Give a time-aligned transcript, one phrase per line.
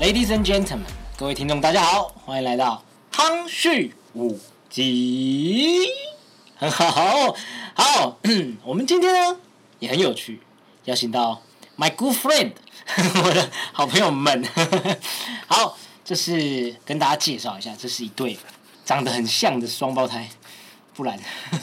[0.00, 0.86] Ladies and gentlemen，
[1.18, 2.82] 各位听众，大家好，欢迎来到
[3.12, 4.38] 汤旭五
[4.70, 5.86] 集。
[6.56, 7.36] 很好，
[7.74, 8.18] 好，
[8.64, 9.38] 我们今天呢
[9.80, 10.40] 也很有趣，
[10.86, 11.42] 邀请到
[11.76, 12.52] my good friend，
[13.24, 14.44] 我 的好朋友们。
[15.46, 18.38] 好，这是跟大家介绍一下，这是一对
[18.84, 20.28] 长得很像的双胞胎，
[20.94, 21.18] 不然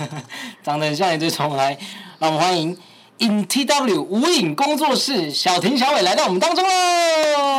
[0.64, 1.78] 长得很像一对双胞胎。
[2.20, 2.78] 让我们欢迎
[3.18, 6.70] In TW 无影工作室小婷、小伟来到我们当中喽。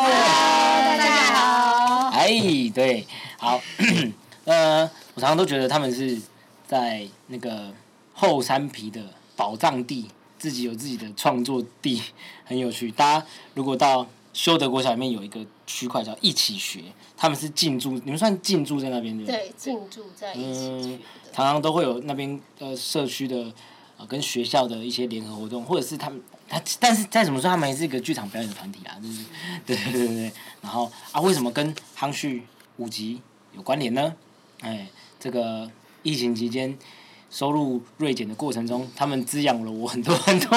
[0.04, 2.10] 大家好。
[2.10, 2.28] 哎，
[2.74, 3.06] 对，
[3.38, 3.60] 好，
[4.44, 6.20] 呃，我常常都觉得他们是
[6.66, 7.72] 在那个
[8.14, 9.00] 后山皮的
[9.34, 10.08] 宝藏地，
[10.38, 12.02] 自己有自己的创作地，
[12.44, 12.90] 很有趣。
[12.90, 16.82] 大家如果到修德国小里面有一个区块叫一起学，
[17.16, 19.38] 他们是进驻，你们算进驻在那边对不对？
[19.38, 21.00] 对，进驻在一起嗯。
[21.32, 23.52] 常常都会有那边呃社区的
[23.96, 29.24] 呃跟学校的一些联合活动，或者是他们他，但是再怎么说，他们也是一个剧场表演的团体啊，就是
[29.66, 30.32] 对对对对对。
[30.60, 32.42] 然后啊，为什么跟夯旭
[32.76, 33.20] 五级
[33.54, 34.14] 有关联呢？
[34.60, 34.86] 哎，
[35.18, 35.70] 这个
[36.02, 36.76] 疫情期间
[37.36, 40.56] 收入锐减的过程中，他们滋养了我很多很多。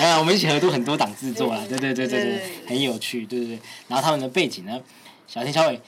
[0.00, 3.60] 啊，我们一起合作很多档制作啦，对对对对对很有趣，对对对。
[3.88, 4.80] 然后他们的背景呢，
[5.26, 5.80] 小天、小伟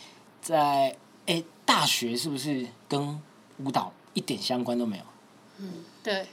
[0.43, 3.21] 在哎大学是不是跟
[3.59, 5.05] 舞蹈一点相关都没有？
[5.59, 6.27] 嗯对，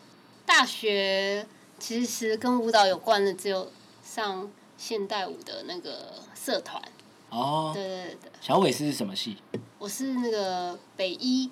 [0.43, 1.45] 大学
[1.77, 3.71] 其实跟舞蹈有关的只有
[4.03, 6.81] 上现代舞的那个社团。
[7.29, 9.37] 哦，对对对，小伟是什么系？
[9.77, 11.51] 我是那个北医，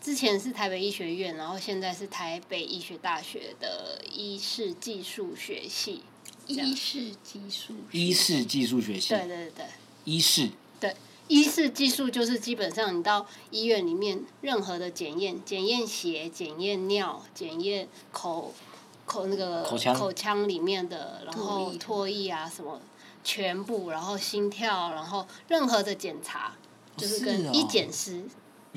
[0.00, 6.02] 之前是台北医学院，然后现在是台北医学大学的医事技术学系。
[6.46, 9.10] 医事技术医事技术学系。
[9.10, 9.66] 对对对对。
[10.04, 10.48] 医事
[10.80, 10.96] 对，
[11.26, 18.54] 医事技术就是基本上你到医院里面任何的检验，检验血、检验尿、检验口
[19.04, 22.80] 口那个口腔里面的，然后唾液啊什么，
[23.22, 26.54] 全部，然后心跳，然后任何的检查，
[26.96, 28.24] 就是跟医检师。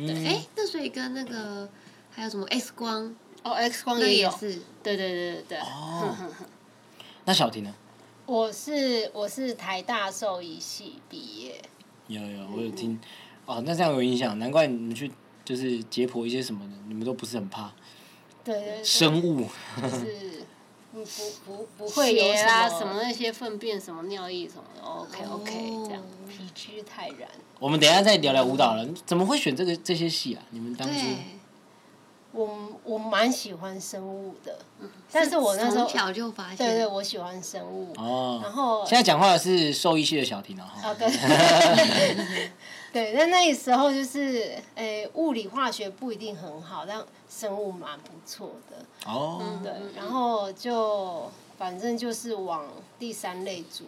[0.08, 1.70] 嗯，哎，那所以跟那个
[2.10, 4.62] 还有什么 X 光，哦，X 光也有，也是。
[4.82, 5.58] 对对对对对。
[5.60, 6.16] 哦。
[7.26, 7.74] 那小婷呢？
[8.26, 11.62] 我是我是台大兽医系毕业，
[12.08, 13.00] 有有，我有听。
[13.46, 15.12] 哦，那这样有影响，难怪你们去
[15.44, 17.72] 就是解剖一些什么的，你们都不是很怕。
[18.44, 19.48] 对对對，生物。
[19.82, 20.44] 就是
[20.92, 27.30] 不不不不会有什么什么那些粪便、什么尿液什么的，OK OK，哦这样皮质泰然。
[27.60, 28.86] 我们等一下再聊聊舞蹈了。
[29.06, 30.44] 怎么会选这个这些戏啊？
[30.50, 31.40] 你们当初对，
[32.34, 34.58] 我我蛮喜欢生物的，
[35.12, 40.64] 但是我那时候从小就发现，对对，我喜欢生物，哦，然后现在讲话的是兽医系的小婷哦。
[40.82, 41.10] 啊对，
[42.94, 52.66] 对，那那时候就是诶、物理化学不一定很好，但生物蛮不错的，哦，对，然后就反正就是往
[52.98, 53.86] 第三类组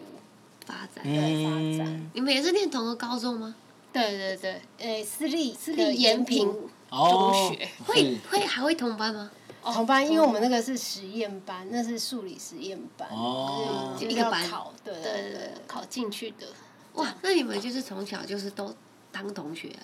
[0.65, 1.03] 发展。
[1.03, 1.87] 对发展。
[1.87, 3.55] 嗯，你们也是念同个高中吗？
[3.91, 6.55] 对对对，诶，私立私立延平哦
[6.95, 9.31] 中学，会是会还会同班吗？
[9.63, 13.93] 同班，因为我们那个是实验班，那是数理实验班，哦。
[13.97, 14.49] 就是一个班。
[14.49, 16.47] 考，对对对考进去的。
[16.95, 18.73] 哇，那你们就是从小就是都
[19.11, 19.81] 当同学啊，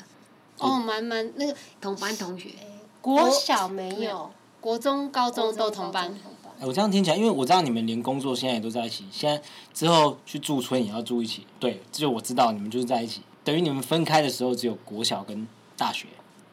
[0.58, 2.50] 哦，蛮蛮那个同班同学。
[3.02, 6.14] 国小没有没有，国中、高中都同班。
[6.59, 9.42] 哎我这样听起来，因为我知道你们连工作现在也都在一起，现在
[9.74, 11.48] 之后去驻村也要住一起。
[11.58, 16.08] 对，这就我知道你们就是在一起，等于你们分开的时候只有国小跟大学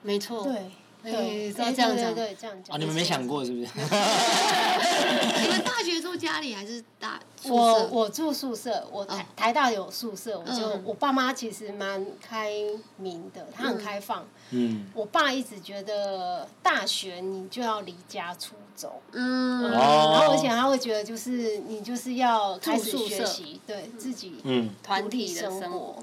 [0.07, 0.41] 没错。
[0.41, 0.57] 哦对
[1.05, 2.75] 哎对，这样这样讲讲对，这样讲。
[2.75, 3.69] 啊，你们没想过是不是？
[5.43, 7.21] 你们大学住家里还是大？
[7.45, 12.51] 我我住宿舍，我台哦台大有宿舍，我就嗯我爸妈其实蛮开
[12.97, 14.27] 明的，他很嗯开放。
[14.51, 19.81] 嗯，我爸一直觉得大学你就要离家出走，嗯，哦然
[20.29, 25.97] 后而且他会觉得就是你就是要开始住宿舍学习，对自己嗯团体的生生活。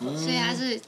[0.00, 0.78] 嗯所以他是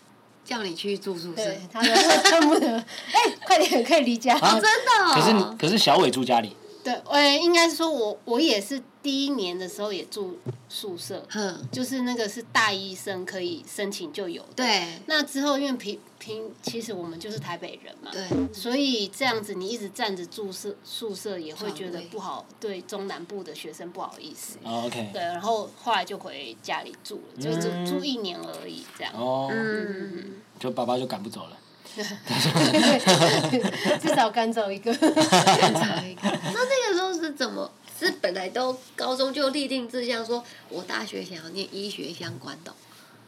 [0.45, 1.95] 叫你去住宿舍对，，他说
[2.31, 4.35] 恨不得，哎，快点可以离家。
[4.39, 5.13] 啊真的哦。
[5.15, 10.39] 可是你可是小伟住家里，对，呃，应该是说我我也是第一年的时候也住
[10.69, 14.49] 宿舍，哼，就是那个是大医生可以申请就有的。
[14.57, 24.59] 对那之后因为平平，其实我们就是台北人嘛，对，所以这样子你一直站着住宿宿舍也会觉得不好，对中南部的学生不好意思。
[24.63, 29.13] 哦，OK，对，然后后来就回家里住了，就住嗯住一年而已，这样。
[29.15, 31.59] 哦，嗯，就爸爸就赶不走了。
[34.01, 34.91] 至少赶走一个。
[34.97, 37.71] 那那个时候是怎么
[38.05, 42.75] 是本来都高中就立定志向，说我大学想要念医学相关的哦。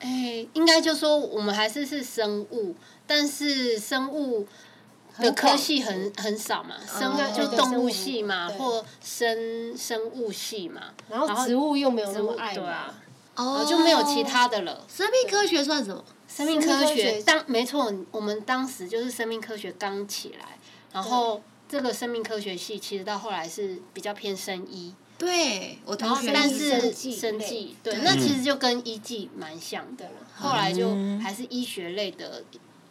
[0.01, 2.75] 哎，应该就说我们还是是生物，
[3.07, 4.47] 但是生物
[5.19, 12.95] 的科系很很少嘛，生物就对动物系嘛，对或生生物系嘛，然后植物又没有那么爱嘛对啊，
[13.37, 14.23] 哦就没有其。
[14.25, 14.85] 他的了。
[14.89, 16.05] 生命科学算什么？
[16.29, 20.59] 生命科学当没错，我们当时就是生命科学刚起来，
[20.93, 30.13] 然后这个生命科学系其实到后来是比较偏生医，对我同学但生是生技对，那其实就跟医技蛮像的了。
[30.37, 30.91] 后来就
[31.21, 32.45] 还是医学类的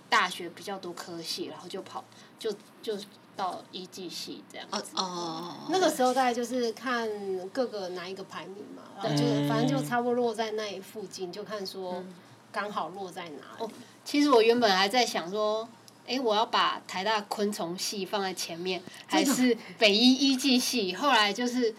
[0.09, 2.03] 大学比较多科系，然后就跑
[2.39, 2.97] 就就
[3.35, 4.91] 到医技系这样哦子。
[4.95, 7.09] 哦，那个时候大概就是看
[7.49, 9.49] 各个哪一个排名嘛，然后就嗯。
[9.49, 12.03] 反正就差不多落在那里附近，就看说
[12.51, 13.73] 刚好落在哪里。
[14.05, 15.67] 其实我原本还在想说，
[16.07, 20.93] 哎，我要把台大昆虫系放在前面，还是北医医技系？
[20.95, 21.73] 后来就是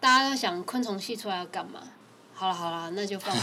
[0.00, 1.80] 大家都想昆虫系出来要干嘛？
[2.36, 3.34] 好了好了，那就放。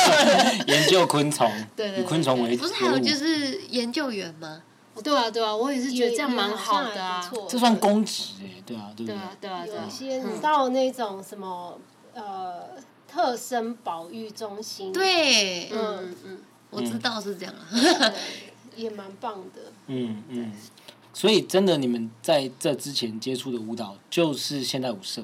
[0.66, 4.62] 研究昆虫， 对对对以昆虫为不是还有就是研究员吗？
[5.02, 7.30] 对啊对啊，我也是觉得这样蛮好的啊。
[7.48, 9.14] 这算公职哎，对啊，对不对？
[9.14, 9.90] 对啊对啊对啊有一。
[9.90, 11.78] 些嗯你到那种什么
[12.14, 12.62] 呃
[13.06, 16.38] 特生保育中心，，对，嗯嗯嗯，
[16.70, 17.68] 我知道是这样啊。
[18.76, 19.72] 也蛮棒的。
[19.86, 20.52] 嗯嗯。
[21.12, 25.22] 所以真的，你们在这之前接触的舞蹈就是现代舞社，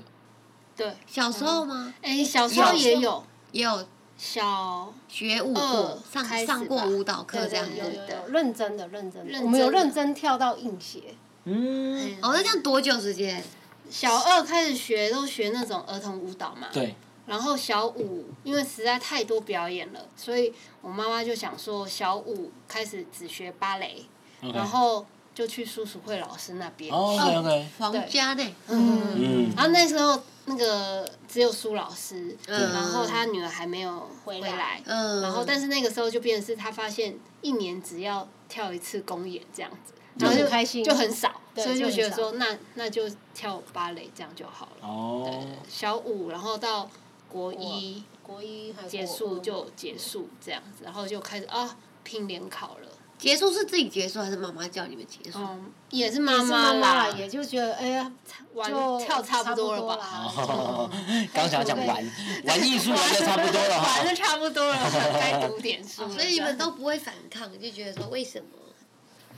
[0.74, 0.90] 对。
[1.06, 1.92] 小时候吗？
[2.00, 3.22] 哎，小时候也有
[3.52, 7.68] 也有小学舞过，上开始上过舞蹈课对这样。
[7.76, 11.14] 有有有认真的认真的，我们有认真跳到硬鞋，
[11.44, 13.44] 嗯，哦，那这样多久时间？
[13.90, 16.68] 小二开始学都学那种儿童舞蹈嘛。
[16.72, 16.94] 对，
[17.26, 24.04] 然后小五因为实在太多表演了，所以我妈妈就想说小五开始只学芭蕾
[24.52, 26.92] 然后就去叔叔会老师那边。
[26.92, 28.54] 哦 OK，皇家呢？
[28.68, 29.52] 嗯，嗯。
[29.56, 32.72] 然后那时候那个只有苏老师，嗯。
[32.72, 34.50] 然后他女儿还没有回来。
[34.56, 40.84] 来，嗯，然后但是那个时候就变成是他发现一年只要跳一次公演这样子，然后就开心。
[40.84, 44.86] 就很少，所以就觉得说那那就跳芭蕾这样就好了。
[44.86, 46.90] 哦，小五，然后到
[47.32, 52.88] 国一国一结束就结束这样子，然后就开始啊拼联考了。
[53.18, 55.38] 结束是自己结束还是妈妈叫你们结束？
[55.38, 58.12] 嗯，也是妈妈啦啦，，也就觉得哎呀，
[58.52, 60.90] 玩就跳差不多了吧
[61.32, 62.10] 刚想讲玩
[62.44, 64.14] 玩艺术玩的差不多了玩的。
[64.14, 64.76] 差不多了，
[65.14, 66.10] 该读点书了。
[66.10, 68.46] 所以你们都不会反抗，就觉得说为什么？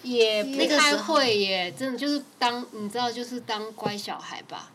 [0.03, 4.71] 也不太会耶，真的就是当你知道，就是当乖小孩吧。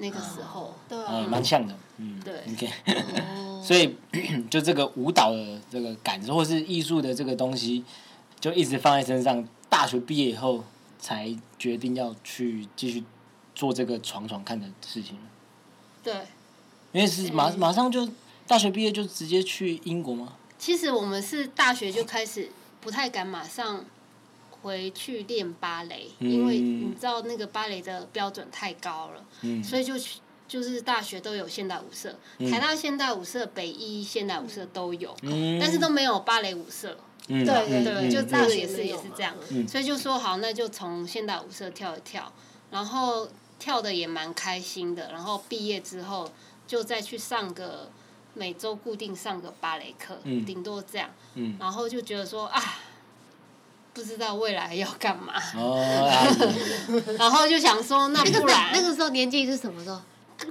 [0.00, 2.68] 那个时候，对蛮像的，嗯，对，OK，
[3.36, 3.94] 哦， 所以
[4.50, 7.84] 就这个舞蹈的这个感受，或是艺术的这个东西，
[8.40, 9.46] 就一直放在身上。
[9.68, 10.64] 大学毕业以后，
[10.98, 13.04] 才决定要去继续
[13.54, 15.16] 做这个闯闯看的事情。
[16.02, 16.12] 对，
[16.90, 18.06] 因为是马马上就
[18.48, 20.32] 大学毕业就直接去英国吗？
[20.58, 22.50] 其实我们是大学就开始
[22.80, 23.84] 不太敢马上
[24.62, 32.50] 回去练芭蕾，因为嗯你知道那个芭蕾的标准太高了，嗯，所以就去就是大学都有现代舞社，嗯。
[32.50, 35.58] 台大现代舞社、北艺现代舞社都有，嗯。
[35.60, 36.96] 但是都没有芭蕾舞社。
[37.28, 37.44] 嗯。
[37.46, 39.68] 对对就大学也是嗯也是这样，嗯。
[39.68, 42.32] 所以就说好，那就从现代舞社跳一跳，
[42.70, 43.28] 然后
[43.58, 46.30] 跳的也蛮开心的，然后毕业之后
[46.66, 47.88] 就再去上个
[48.34, 50.44] 每周固定上个芭蕾课，嗯。
[50.44, 51.56] 顶多这样，嗯。
[51.60, 52.60] 然后就觉得说啊，
[53.92, 55.34] 不知道未来要干嘛，
[57.18, 60.00] 然后就想说那那个不然那个时候年纪是什么时候？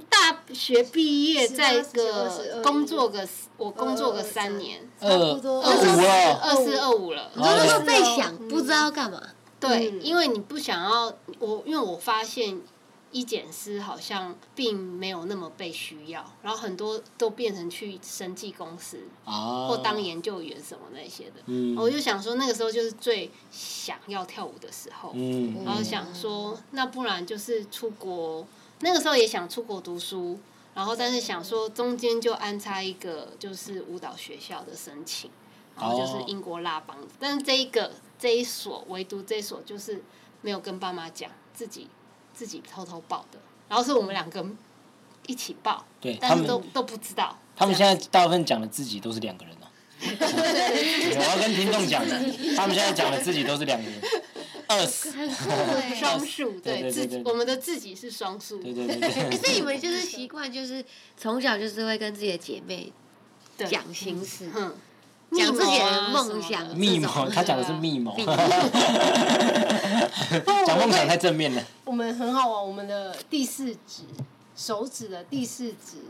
[0.08, 9.20] 大学毕业再18 19个工作个我工作个三年，差不多二五了，二四二五了，你说那时候在哦想，不知道要干嘛。
[9.58, 10.00] 对，嗯。
[10.00, 12.60] 因为你不想要我，因为我发现
[13.12, 21.42] 医检师好像并没有那么被需要，然后很多都变成去生技公司啊，或当研究员什么那些的。
[21.46, 28.46] 嗯，我就想说，那个时候就是最想要跳舞的时候，嗯，然后想说，那不然就是出国，
[28.80, 30.38] 那个时候也想出国读书。
[30.72, 35.28] 然后，但是想说中间就安插一个就是舞蹈学校的申请，
[35.76, 40.00] 然后就是哦英国拉邦，但是这一个这一所唯独这一所就是
[40.42, 41.88] 没有跟爸妈讲，自己
[42.40, 44.42] 自己偷偷报的，然后是我们两个
[45.26, 47.38] 一起报，对但是都都不知道。
[47.54, 49.68] 他们现在大部分讲的自己都是两个人啊。
[50.00, 52.18] 我要跟听众讲的，
[52.56, 54.00] 他们现在讲的自己都是两个人，
[54.68, 55.10] 二十。
[55.94, 60.82] 双数，对对自己对对我们的自己是双数，对对对所以你们就是 习惯，就是
[61.18, 62.90] 从小就是会跟自己的姐妹
[63.58, 64.74] 对讲心事，嗯，
[65.36, 68.24] 讲自己的梦想密谋，他讲的是密谋，密
[70.66, 71.62] 讲梦想太正面了。
[71.84, 74.02] 我们很好玩，我们的第四指
[74.56, 76.04] 手指的第四指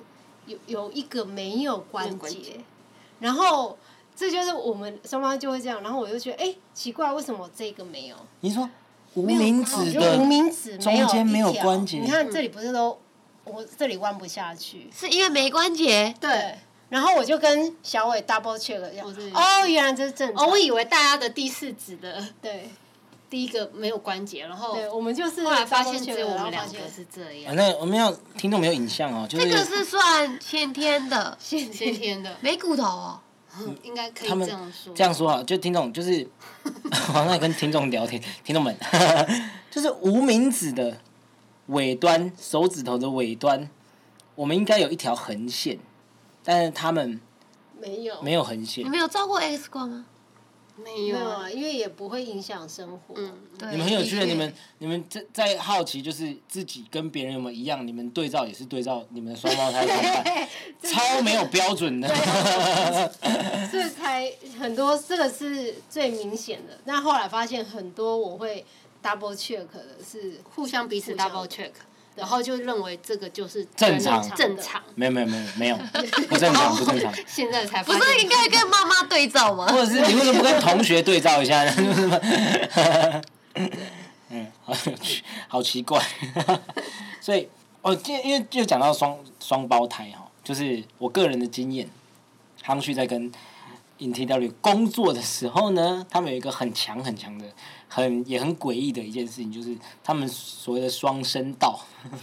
[0.46, 2.28] 有有一个没有关节。
[2.28, 2.60] 节，
[3.20, 3.76] 然后
[4.16, 8.16] 这就是我们双方就会这样，然后我就觉得哎、奇怪，为什么这个没有？
[8.40, 8.68] 你说
[9.14, 11.98] 无名指的无名指中间没有关节。
[11.98, 12.98] 你看这里不是都
[13.44, 16.58] 我这里弯不下去，是因为没关节，对。
[16.90, 20.44] 然后我就跟小伟 double check 一下，哦，原来这是正常。
[20.44, 22.68] 哦，我以为大家的第四指的对。
[23.30, 33.20] 第一个没有关节，然后对，我们就是后来发现只有我们两个是这啊，样，那我们要听众没有影像哦，就是这个是算先天的，先先天的， 没骨头哦。
[33.56, 34.94] 嗯 应该可以这样说。
[34.96, 36.28] 这样说啊，就听众就是，
[36.90, 38.76] 好像跟听众聊天，听众们，
[39.70, 40.98] 就是无名指的
[41.66, 43.70] 尾端，手指头的尾端，
[44.34, 45.78] 我们应该有一条横线，
[46.50, 47.20] 但是他们
[47.80, 48.88] 没有没有横线你。
[48.88, 50.04] 们有照过 X 光吗？
[50.76, 53.14] 没有啊，没有啊，因为也不会影响生活。
[53.16, 57.86] 嗯，对，你们很有趣的，的确你们你们在在好奇，就是自己跟别人有没有一样？
[57.86, 60.48] 你们对照也是对照你们的双胞胎同伴，
[60.82, 62.08] 超没有标准的。
[63.70, 66.76] 这才很多，这个是最明显的。
[66.84, 68.66] 那后来发现很多我会
[69.00, 71.70] double check 的是互相彼此 double check，
[72.20, 74.80] 然后就认为这个就是正常正常。
[74.94, 75.76] 没有没有没有没有
[76.28, 77.12] 不正常不正常。
[77.26, 79.66] 现在才不，是应该跟妈妈对照吗？
[79.66, 81.64] 或者是你为什么不跟同学对照一下
[84.28, 86.00] 嗯，好有趣，好奇怪。
[87.20, 87.48] 所以，
[87.82, 91.88] 哦，今因为就讲到双双胞胎哈，就是我个人的经验，
[92.62, 93.32] 康旭在跟
[94.00, 97.44] INTW 工作的时候呢，他们有一个很强很强的、
[97.86, 101.78] 很也很诡异的一件事情，就是他们所谓的双声道。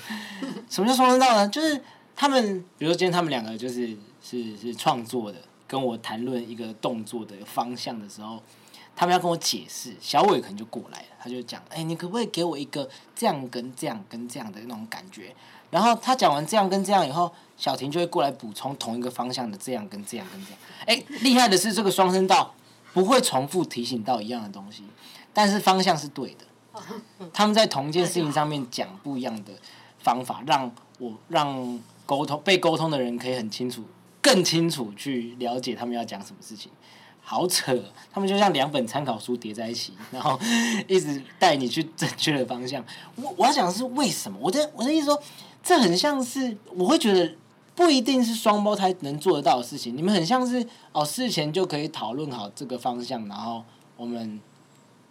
[0.70, 1.48] 什么叫双声道呢？
[1.48, 1.80] 就是
[2.16, 8.42] 他们，比如说今天他们两个就是是是创作的，跟我谈论一个动作的方向的时候，
[8.96, 15.36] 他们要跟我解释，小伟可能就过来了，他就讲，哎、你可不可以给我一个这样跟这样跟这样的那种感觉？
[15.70, 20.60] 然后他讲完这样跟这样以后，小婷就会过来补充同一个方向的这样跟这样跟这样。
[20.86, 22.54] 哎、厉害的是这个双声道
[22.94, 24.84] 不会重复提醒到一样的东西，
[25.34, 26.46] 但是方向是对的。
[27.34, 29.52] 他们在同一件事情上面讲不一样的
[29.98, 33.84] 方法，让我让沟通被沟通的人可以很清楚、
[34.22, 36.72] 更清楚去了解他们要讲什么事情。
[37.20, 37.78] 好扯，
[38.14, 40.40] 他们就像两本参考书叠在一起，然后
[40.88, 42.82] 一直带你去正确的方向。
[43.16, 44.38] 我我要讲的是为什么？
[44.40, 45.22] 我的我的意思说，
[45.68, 47.30] 这很像是我会觉得
[47.76, 49.98] 不一定是双胞胎能做得到的事情。
[49.98, 53.62] 你们很像是哦，事前就可以讨论好这个方向，然后
[53.98, 54.40] 我们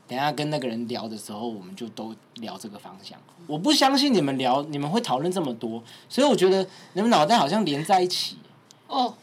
[0.09, 3.19] 等一下跟那个人聊的时候，我们就都聊这个方向。
[3.47, 8.39] 我不相信你们聊，你们会讨论这么多，所以我觉得你们脑袋好像连在一起。
[8.87, 9.15] 哦，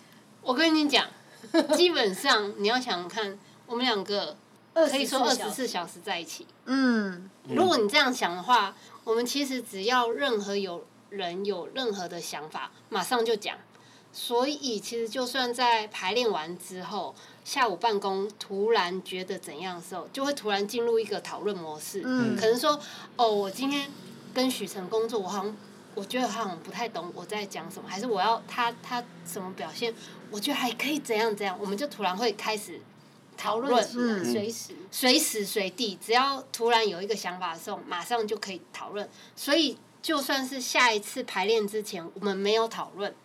[0.43, 1.07] 我跟你讲，
[1.75, 4.37] 基本上你要想想看，我们两个
[4.75, 6.45] 可以说二十四小时在一起。
[6.65, 13.57] 嗯，如果你这样想的话，我们其实只要任何有人有任何的想法，马上就讲。
[14.11, 22.03] 所以其实就算在排练完之后，下午办公突然觉得怎样的时候，就会突然进入一个讨论模式。
[22.05, 22.79] 嗯可能说，
[23.15, 23.89] 哦，我今天
[24.31, 25.57] 跟许晨工作，我好像
[25.95, 29.91] 我觉得他好像不太懂我在讲什么，还是我要他他什么表现，
[30.29, 32.79] 我觉得还可以怎样怎样，我们就突然会开始
[33.35, 33.83] 讨论
[34.23, 39.09] 随时随时随地，只要突然有一个想法的时候，马上就可以讨论。
[39.35, 43.15] 所以，就算是下一次排练之前我们没有讨论，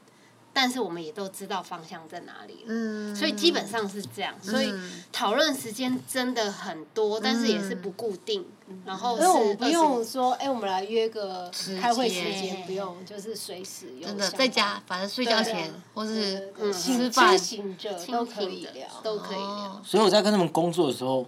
[0.53, 2.67] 但是我们也都知道方向在哪里了。
[2.69, 8.47] 嗯，所以基本上是这样，所以嗯讨论时间真的很多，但是也是不固定。
[8.85, 19.45] 然后因为我们不用说，哎、我们来约个开会时间间，不用，就是随时有真的在家，反正睡觉前或是吃饭清醒着都可以聊，都可以聊。
[19.45, 21.27] 哦所以我在跟他们工作的时候，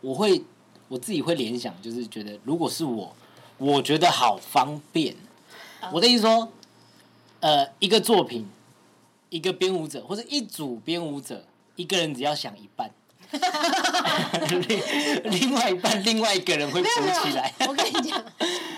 [0.00, 0.44] 我会
[0.88, 3.16] 我自己会联想，就是觉得如果是我，
[3.64, 5.16] 我觉得好方便。
[5.90, 6.52] 我的意思说，
[7.40, 8.46] 呃，一个作品，
[9.30, 11.42] 一个编舞者或者一组编舞者，
[11.76, 12.90] 一个人只要想一半，
[14.50, 14.60] 另
[15.40, 16.88] 另外一半另外一个人会补
[17.22, 17.52] 起来。
[17.60, 18.22] 我跟你讲，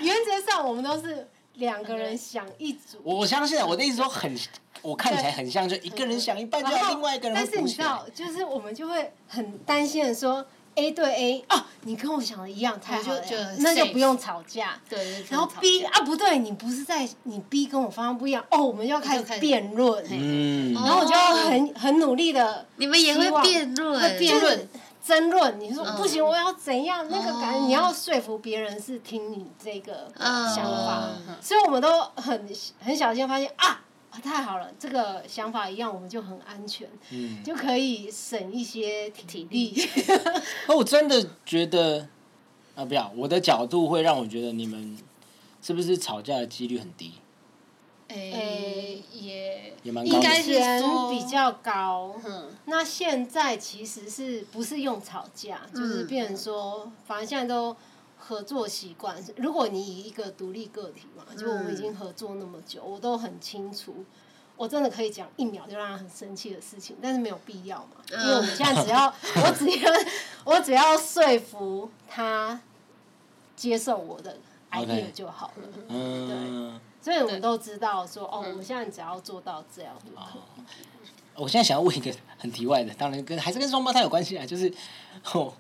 [0.03, 4.37] 原则上我们都是两个人想一组，我我相信啊，我的意思说很，
[4.83, 14.81] 我看起来很像，就一个人想一半，就另外一个人但是你知道。，就是我们就会很担心的说，A 对 A 哦，你跟我想的一样，太好了就就那就不用吵架。
[14.89, 24.69] 对，然后 B 啊不对，你不是在你 B 跟我方向不一样哦，我们要开始辩论，嗯，然后我就要很很努力的你们也会辩论，会辩论、
[25.05, 25.59] 争论。
[25.61, 25.97] 你说嗯。
[25.97, 27.07] 不行，我要怎样？
[27.11, 27.65] 那个感觉哦。
[27.67, 30.55] 你要说服别人是听你这个嗯。
[30.55, 31.37] 想法，嗯。
[31.41, 32.49] 所以我们都很
[32.81, 33.81] 很小心，发现啊。
[34.17, 39.75] 啊太好了，这个想法一样，我们就很安全，嗯就可以省一些体力。
[40.67, 42.09] 那 我真的觉得，
[42.75, 44.97] 啊，不要，我的角度会让我觉得你们
[45.61, 47.13] 是不是吵架的几率很低？
[48.09, 57.77] 诶，也也蛮高的应该是以前说比较高，嗯，那现在其实是不是用吵架，就是嗯变成说，反正现在都
[58.27, 59.17] 合作习惯。
[59.37, 64.05] 如果你以一个独立个体嘛，就我们已经合作那么久，我都很清楚，
[64.57, 69.07] 我真的可以讲一秒就让他很生气的事情，但是没有必要嘛，因为我们现在只要
[69.45, 69.93] 我只要
[70.45, 72.61] 我只要说服他
[73.55, 74.37] 接受我的
[74.73, 75.69] idea 就好了。
[75.89, 80.65] 嗯，所以我们都知道说，哦，我们现在只要做到这样就可以。
[81.37, 84.73] 我现在想要问一个很题外的，当然跟还是跟双胞胎有关系啊，就是
[85.35, 85.55] 我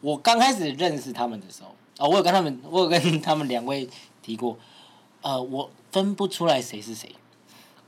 [0.00, 3.88] 我刚开始认识他们的时候，哦，我有跟他们，我有跟他们两位
[4.22, 4.58] 提过，
[5.20, 7.08] 呃，我分不出来谁是谁，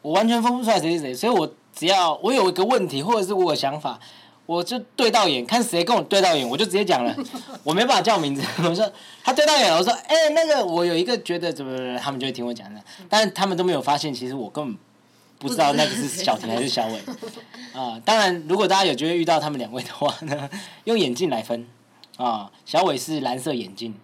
[0.02, 3.98] 我完全分不出来谁是谁，所以我只要我有一个问题，或者是我有想法，
[4.46, 7.12] 我就对到眼，看谁跟我对到眼，我就直接讲了，
[7.64, 8.88] 我没办法叫名字， 我说
[9.24, 14.78] 他对到眼了，我说，哎、那个我有一个觉得怎么怎么，他们就会听我讲的，但是他们都没有发现，其实我根本
[15.40, 17.00] 不知道那个是小婷还是小伟。
[17.72, 20.48] 啊，当然，如果大家有机会遇到他们两位的话呢，
[20.84, 21.66] 用眼镜来分。
[22.16, 23.98] 啊，小伟是蓝色眼镜，呀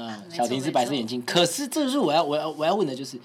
[0.00, 1.20] 嗯，小婷是白色眼镜。
[1.22, 3.18] 可是这就是我要我要我要问的就是，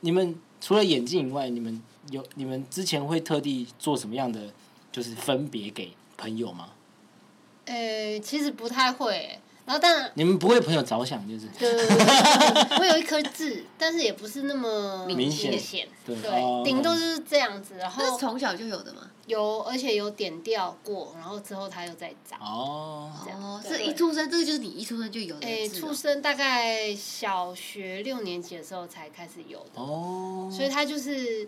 [0.00, 4.50] 你们除了眼镜以外，你们有你们之前会特地做什么样的
[4.90, 6.70] 就是分别给朋友吗？
[7.66, 11.46] 呃，其实不太会欸，然后当然，你们不为朋友着想，就是？
[11.58, 16.16] 对对对对我有一颗痣，但是也不是那么明显显，对。
[16.64, 19.10] 顶多就是这样子，然那后是从小就有的吗？
[19.26, 22.40] 有而且有点掉过，然后之后它又再长。
[22.40, 31.46] 哦，哦，对是一出生，这个就是你一出生就有的诶，痣哦出生大概小学六年级的时候才开始有的，哦，所以它就是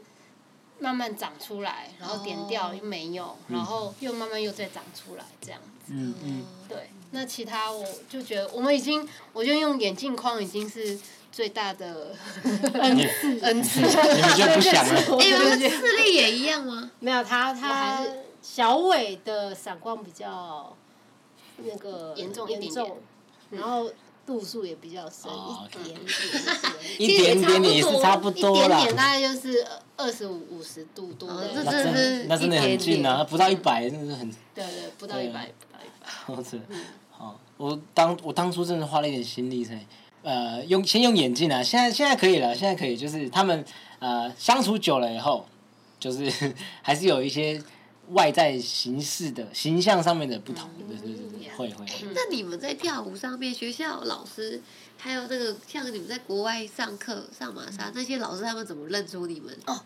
[0.78, 2.74] 慢慢长出来，然后点掉哦。
[2.74, 5.94] 又没有，然后又慢慢又再长出来这样子。
[5.94, 10.98] 嗯嗯，对，那其他我就觉得我们已经，我就用眼镜框已经是
[11.32, 12.14] 最大的
[12.74, 13.80] 恩赐，恩赐。
[13.82, 14.94] 你们就不想了。
[15.18, 16.90] 哎，你们就觉得视力也一样吗？
[17.00, 18.06] 没有他，他
[18.40, 20.76] 小伟的散光比较
[21.58, 22.98] 那个严重一点点严重，
[23.50, 23.90] 然后
[24.24, 26.06] 度数也比较深哦一点点。
[26.98, 28.64] 一点点也是差不多啦。
[28.64, 34.30] 一点点大概就是二十五五十度多这那真真的是那真的很近啊，不到一百，真的是很。
[34.54, 35.50] 对对，不到一百，
[36.26, 36.42] 不到一百。
[36.42, 36.60] 好吃。
[37.10, 39.84] 好，我当我当初真的花了一点心力才，
[40.22, 43.64] 呃，用先用眼镜啊，现在现在可以了，现在可以，就是他们
[43.98, 45.46] 呃相处久了以后，
[45.98, 47.62] 就是 还是有一些
[48.12, 51.84] 外在形式的形象上面的不同，对对对对，会会。
[52.14, 54.62] 那你们在跳舞上面，学校老师
[54.96, 59.54] 还有这个像你们在国外上课上马莎那些老师，他们怎么认出你们？
[59.66, 59.78] 哦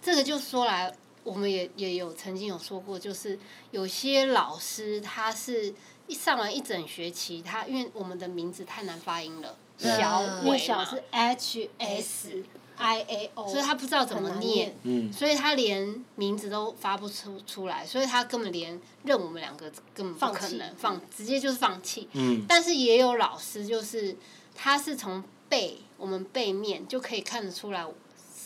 [0.00, 0.94] 这个就说来，
[1.28, 3.38] 我们也也有曾经有说过，就是
[3.70, 5.74] 有些老师他是
[6.06, 12.42] 一上完一整学期，他因为我们的名字太难发音了，嗯小因为伟嘛，小是 H S
[12.76, 22.08] I A O，所以他不知道怎么念，嗯，所以他连名字都发不出出来，所以他根本连认我们两个根本不可能放，直接就是放弃。
[22.14, 24.16] 嗯但是也有老师就是
[24.54, 27.84] 他是从背我们背面就可以看得出来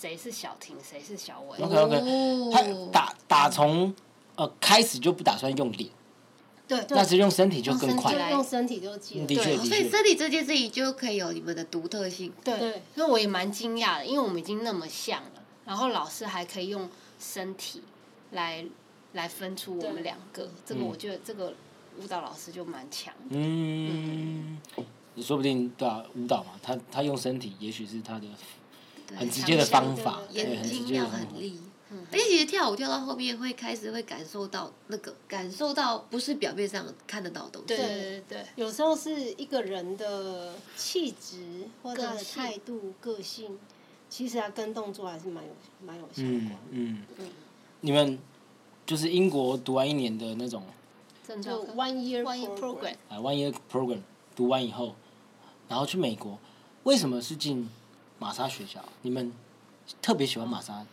[0.02, 1.56] 谁是小婷，谁是小伟。
[1.64, 1.96] OK OK，
[2.52, 3.94] 他哦，打打从
[4.34, 5.88] 呃开始就不打算用脸，
[6.66, 8.18] 对那是用身体就更快用身体。
[8.18, 9.26] 来用身体就记得。
[9.26, 12.32] 的确对，所以身体这件事情就可以有你们的独特性。
[12.42, 12.82] 对，对。
[12.96, 17.80] 所以我也蛮惊讶的，因为我们已经那么像了，然后老师还可以用身体
[18.32, 18.66] 来
[19.12, 21.54] 来分出我们对两个，这个嗯我觉得这个
[22.00, 24.58] 舞蹈老师就蛮强嗯。
[24.76, 28.30] 嗯，说不定对啊，舞蹈嘛，他他用身体，也许是他的对
[29.16, 31.06] 很直接的方法，眼很直睛要。
[31.06, 31.58] 很利。
[32.10, 37.68] 而且其实跳舞跳到后面会开始会感受到那个感受到不是表面上看得到的东西。
[37.68, 43.58] 对对对对，有时候是一个人的气质或他的个性态度、个性，
[44.08, 45.50] 其实他跟动作还是蛮有
[45.84, 46.56] 蛮有相嗯关的。
[46.70, 47.04] 嗯，
[47.82, 48.18] 你们
[48.86, 50.62] 就是英国读完一年的那种
[51.26, 54.00] 就 one year one year program，啊 one year program
[54.34, 54.94] 读完以后，
[55.68, 56.38] 然后去美国，
[56.84, 57.68] 为什么是进
[58.22, 58.80] 玛莎学校？
[59.02, 59.32] 你们
[60.00, 60.86] 特别喜欢玛莎？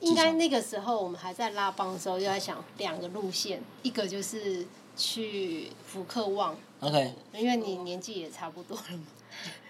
[0.00, 9.06] 应该那个时候我们还在拉邦的时候，就在想两个路线，一个就是去福克旺，OK，因为你年纪也差不多了嘛，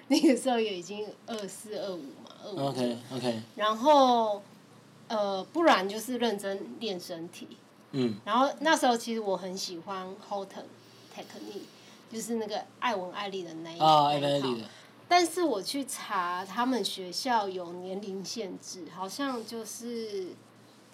[0.08, 2.66] 那个时候也已经二四二五嘛，二五。
[2.66, 4.42] OK OK，然后
[5.06, 7.46] 呃，不然就是认真练身体。
[7.92, 10.66] 嗯然后那时候其实我很喜欢 Houghton
[11.14, 11.68] Technique，
[12.12, 14.66] 就是那个艾文艾丽的那一套文丽的，
[15.16, 20.30] 但是我去查，他们学校有年龄限制，好像就是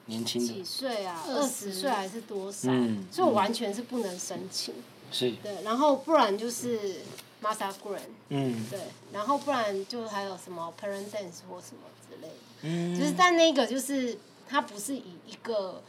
[0.05, 1.73] 年轻几，岁啊，二十。
[1.73, 2.69] 岁还是多少？
[2.71, 4.75] 嗯所以我完全是不能申请。
[5.11, 5.31] 是。
[5.43, 7.01] 对，然后不然就是
[7.43, 8.67] Masa Green，嗯。
[8.69, 8.79] 对，
[9.11, 12.35] 然后不然就还有什么 Parent Dance 或什么之类的。
[12.61, 15.83] 嗯，就是但那个就是它不是以一个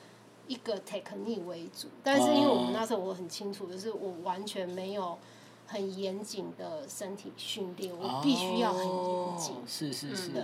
[0.47, 5.17] 一个 technique 为主，但是因为我们那时候我很清楚，就是我完全没有
[5.71, 10.41] 很严谨的身体训练，我必须要很严谨哦，是是是，对，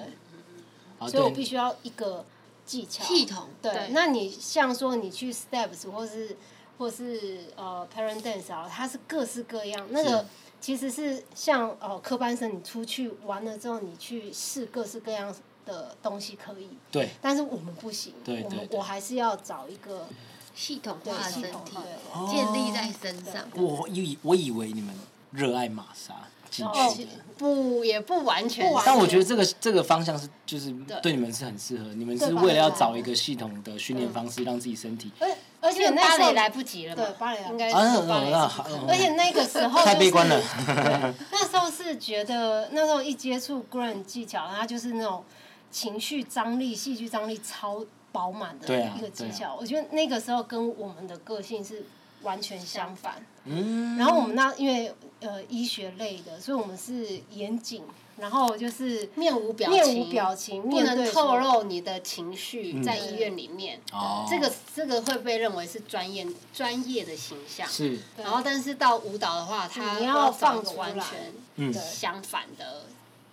[0.99, 2.25] 啊所以我必须要一个
[2.65, 6.37] 技巧系统对，对那你像说你去 steps 或是
[6.77, 9.85] 或是呃 parent dance 啊，它是各式各样。
[9.89, 10.25] 那个
[10.61, 15.33] 其实是像哦科班生，你出去玩了之后，你去试各式各样
[15.65, 20.07] 的东西可以，对但是我们不行，我们对对对我还是要找一个
[20.55, 21.77] 系统对化的身体
[22.29, 23.47] 建立在身上。
[23.55, 24.93] 我以我以为你们
[25.31, 26.15] 热爱玛莎
[26.49, 30.99] 进哦去的，不也不完全不，但我觉得这个这个方向是就是对。
[31.01, 35.11] 对你们是很适合，你们是为了要找一个系统的训练方式，让自己身体。
[35.19, 35.27] 而
[35.59, 40.39] 而且那时候芭蕾来不及了嘛，对芭蕾应该而且那个时候、就是、太悲观了。
[40.39, 45.23] 对，那时候是觉得那时候一接触 Grand 技巧，它就是那种
[45.69, 49.57] 情绪张力、戏剧张力超饱满的一个技对巧。
[49.59, 51.83] 我觉得那个时候跟我们的个性是
[52.23, 53.25] 完全相反。
[53.45, 57.83] 嗯，然后我们那因为呃医学类的，所以我们是严谨，
[58.17, 63.79] 然后就是面无表情面情，无表情，不能透露你的情绪在医院里面。
[63.93, 67.65] 哦这个这个会被认为是专业专业的形象。
[67.69, 67.99] 是。
[68.17, 72.83] 然后，但是到舞蹈的话，它你要找一个放完全相反的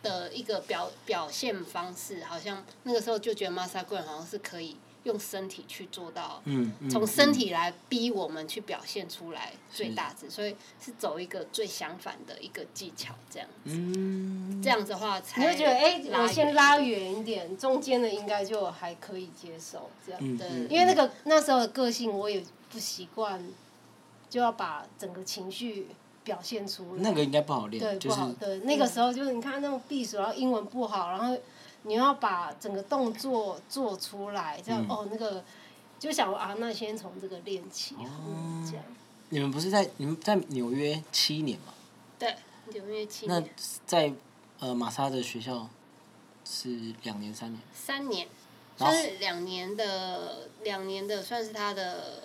[0.02, 20.20] 的一个表表现方式，好像那个时候就觉得 Masa Green 好像是可以用身体去做到，嗯，嗯从身体来逼我们去表现出来最大值，所以是走一个最相反的一个技巧，这样子，嗯，这样子的话才你会觉得哎、我先拉远一点，中间的应该就还可以接受这样。
[20.22, 23.42] 嗯因为那个那时候的个性，我也不习惯，
[24.30, 25.88] 就要把整个情绪
[26.24, 27.02] 表现出来。
[27.02, 31.36] 那个应该不好练，对就是不好，对那个时候就是你看那种避暑，然后英文不好，然后
[31.84, 34.88] 你要把整个动作做出来，这样、嗯。
[34.90, 35.42] 哦那个
[35.98, 38.84] 就想啊，那先从这个练起，嗯，这样。
[39.30, 41.72] 你们不是在你们在纽约七年吗？
[42.18, 42.34] 对
[42.72, 43.42] 纽约七年。
[43.42, 44.12] 那在
[44.58, 45.68] 呃玛莎的学校
[46.44, 48.28] 是两年三年，三年，
[48.76, 52.22] 然后算是两年的两年的，算是他的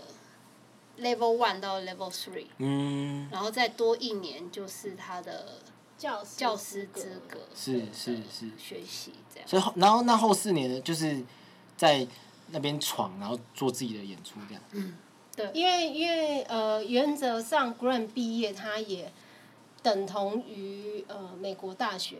[0.99, 5.59] level one 到 level three，嗯，然后再多一年就是他的
[5.99, 7.37] 教师教师资格。
[7.53, 9.47] 是是是，学习这样。
[9.47, 11.23] 所以后然后那后四年呢，就是
[11.77, 12.07] 在
[12.51, 14.63] 那边闯，然后做自己的演出这样。
[14.71, 14.95] 嗯，
[15.35, 15.51] 对。
[15.53, 19.11] 因为因为呃，原则上 Grant 毕业，他也
[19.83, 22.17] 等同于呃美国大学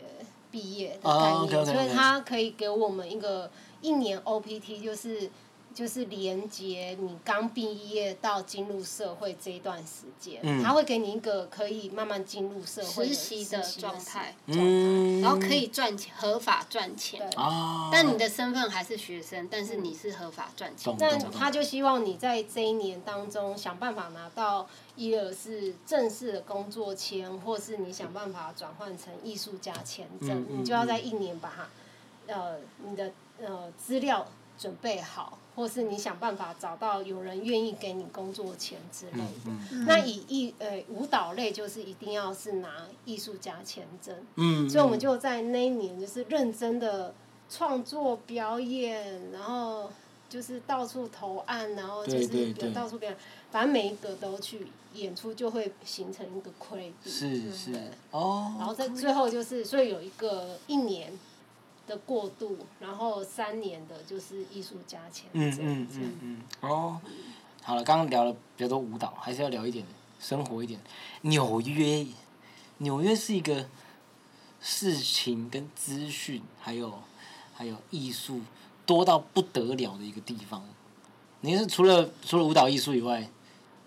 [0.50, 5.30] 毕业的概念，所以他可以给我们一个一年 OPT，就是
[5.72, 10.62] 就是连接你刚毕业到进入社会这一段时间，嗯。
[10.62, 17.30] 他会给你一个可以慢慢进入社会实习的状态，嗯，然后可以赚钱，合法赚钱
[17.90, 20.96] 但你的身份还是学生，但是你是合法赚钱懂。
[20.98, 34.26] 那他就希望你在这一年当中想办法拿到，一二是正式的工作签，或是你想办法转换成艺术家签证，嗯嗯你就要在一年把它，呃，你的呃资料
[34.58, 39.50] 准备好，或是你想办法找到有人愿意给你工作钱之类的。
[39.72, 47.14] 嗯那以艺呃舞蹈类就是一定要是拿艺术家签证，嗯，所以我们就在那一年就是认真的
[47.48, 49.90] 创作表演，然后
[50.28, 53.18] 就是到处投案，然后就是到处表演，
[53.50, 56.92] 反正每一个都去演出，就会形成一个 credit。
[57.04, 57.72] 是是
[58.12, 61.12] 哦，然后在最后就是，所以有一个一年
[61.90, 65.60] 的过渡，然后三年的就是艺术家签嗯证。
[65.60, 67.00] 嗯嗯嗯，哦，
[67.62, 69.84] 好了，刚刚聊了比较多舞蹈，还是要聊一点
[70.20, 70.80] 生活一点。
[71.22, 72.06] 纽约，
[72.78, 73.66] 纽约是一个
[74.60, 76.94] 事情跟资讯，还有
[77.52, 78.40] 还有艺术
[78.86, 80.64] 多到不得了的一个地方。
[81.40, 83.28] 你是除了除了舞蹈艺术以外，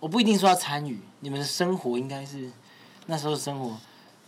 [0.02, 2.52] 我不一定说要参与，你们的生活应该是
[3.06, 3.78] 那时候的生活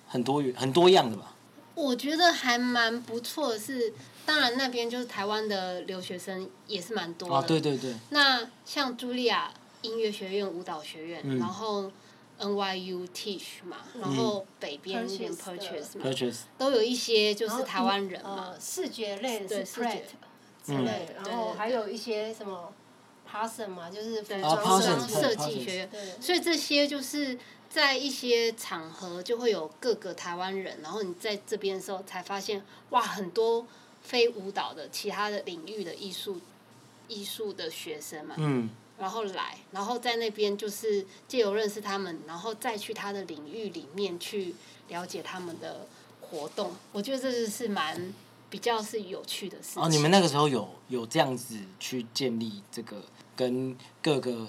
[0.07, 1.34] 很多元很多样的吧？
[1.75, 3.93] 我觉得还蛮不错的是，
[4.25, 7.35] 当然那边就是台湾的留学生也是蛮多的。
[7.35, 11.91] 啊，对对对，那像茱莉亚音乐学院、舞蹈学院，嗯然后
[12.39, 20.01] NYU Teach 嘛，然后北边那边 Purchase 嘛，purchase，都有一些就是台湾人嘛呃，，视觉类的是对视觉 Pratt
[20.65, 22.73] 之类然后还有一些什么
[23.29, 27.37] Parson 嘛，就是服装设计学院，所以这些就是
[27.75, 33.67] 在一些场合就会有各个台湾人，然后你在这边的时候才发现，哇，很多
[34.01, 36.39] 非舞蹈的其他的领域的艺术
[37.09, 44.55] 艺术的学生嘛，嗯，然后来，然后在那边就是借由认识他们，然后再去他的领域里面去
[44.87, 45.85] 了解他们的
[46.21, 46.71] 活动。
[46.93, 48.13] 我觉得这是蛮
[48.49, 49.83] 比较是有趣的事情。
[49.83, 53.03] 哦，你们那个时候有有这样子去建立这个
[53.35, 54.47] 跟各个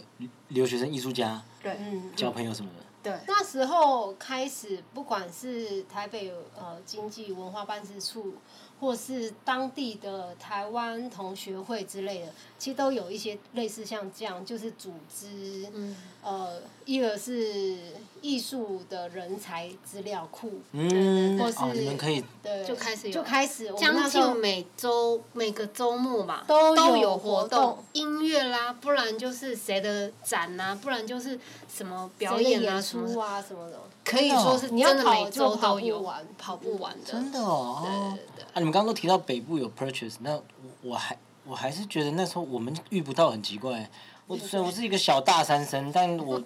[0.51, 2.86] 留学生艺术家对嗯，交朋友什么的。
[3.07, 3.21] 对。
[3.29, 8.35] 那时候开始，不管是台北呃经济文化办事处，
[8.81, 15.97] 或是当地的台湾同学会之类的，其实都有一些类似像这样，就是组织，嗯。
[16.23, 17.79] 呃，一个是
[18.27, 31.39] 艺术的人才资料库，嗯，或是哦，你们可以对，就开始有就开始，将近每周每个周末嘛，都有有活动动，音乐啦，不然就是谁的展呐、不然就是
[31.73, 37.13] 什么表演啊演什么出啊什么的，可以说是你要真的每周都有玩跑不完的。
[37.13, 37.83] 真的哦。
[37.85, 40.43] 对哦对对啊，你们刚刚都提到北部有 purchase，那我
[40.83, 43.89] 我还我还是觉得那时候我们遇不到很奇怪。
[44.27, 46.43] 我虽然我是一个小大三生，但我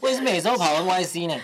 [0.00, 1.40] 我也是每周跑 NYC 呢，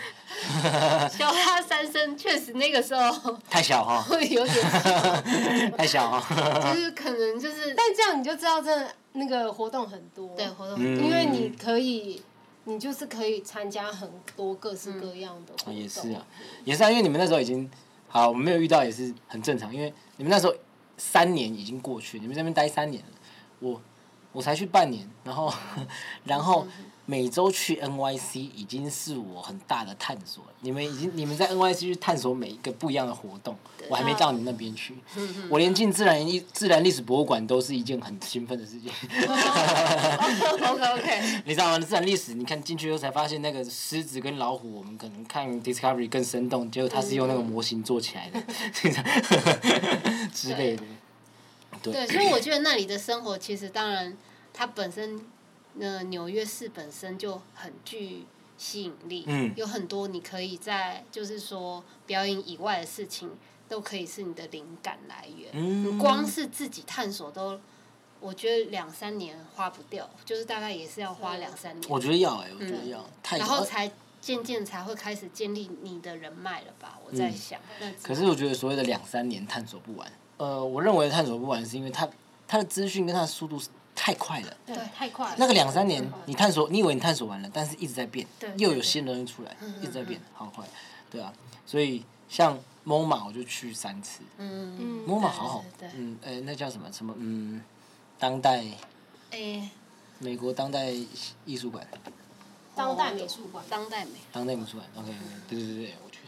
[1.10, 6.72] 小大三生确实那个时候太小哈，会有点，太小哈。
[6.74, 12.22] 就是 可能就是但这样你就知道，真的那个活动很多，对活动嗯因为你可以，
[12.64, 15.74] 你就是可以参加很多各式各样的活动。
[15.74, 16.26] 也是啊，
[16.64, 17.70] 也是啊，因为你们那时候已经
[18.06, 20.54] 好，我们没有遇到也是很正常，因为你们那时候
[20.98, 23.08] 三年已经过去，你们在那边待三年了，
[23.60, 23.80] 我
[24.32, 25.52] 我才去半年，然后
[26.24, 26.66] 然后
[27.06, 30.50] 每周去 NYC 已经是我很大的探索了。
[30.60, 33.56] 你们已经你们在 NYC 去探索每一个不一样的活动，
[33.88, 34.94] 我还没到你那边去，
[35.48, 38.92] 我连进自然历自然历史博物馆都是一件很兴奋的事情。
[40.68, 41.78] OK OK，你知道吗？
[41.80, 48.40] 自然历史，你看进去后才发现，那个狮子跟老虎，我们可能看 Discovery 更生动，结果它是用那个模型做起来的，
[50.32, 50.82] 之类的。
[51.82, 54.16] 对对，所以我觉得那里的生活其实当然
[54.52, 55.20] 它本身，
[55.78, 63.30] 呃，纽约市本身就很具吸引力，嗯有很多你可以在就是说表演以外的事情
[63.68, 67.60] 都可以是你的灵感来源，嗯你光是自己探索都。
[68.22, 71.90] 我觉得两三年花不掉，就是大概也是要花两三年。
[71.90, 73.90] 我觉得要哎、我觉得要，太然后才
[74.20, 76.98] 渐渐才会开始建立你的人脉了吧？
[77.02, 77.58] 我在想。
[78.02, 82.08] 可是我觉得所谓的两三年探索不完，呃，我认为探索不完是因为它
[82.48, 84.56] 它的资讯跟它的速度是太快了。
[84.64, 85.36] 对，太快了。
[85.38, 90.64] 那个两三年，你探索，你以为你探索完了，但是一直在变对，又有新的东西出来，一直在变，好快，
[91.10, 91.30] 对啊。
[91.66, 97.62] 所以像 MoMA 我就去三次嗯，嗯，，MoMA 好好嗯，呃，那叫什么什么嗯，
[98.18, 98.64] 当代
[99.32, 99.68] 哎，
[100.20, 100.90] 美国当代
[101.44, 101.86] 艺术馆，
[102.74, 103.62] 当代美术馆。
[103.68, 104.12] 当代美。
[104.32, 105.12] 当代美术馆，OK，
[105.50, 106.20] 对对对对，我去。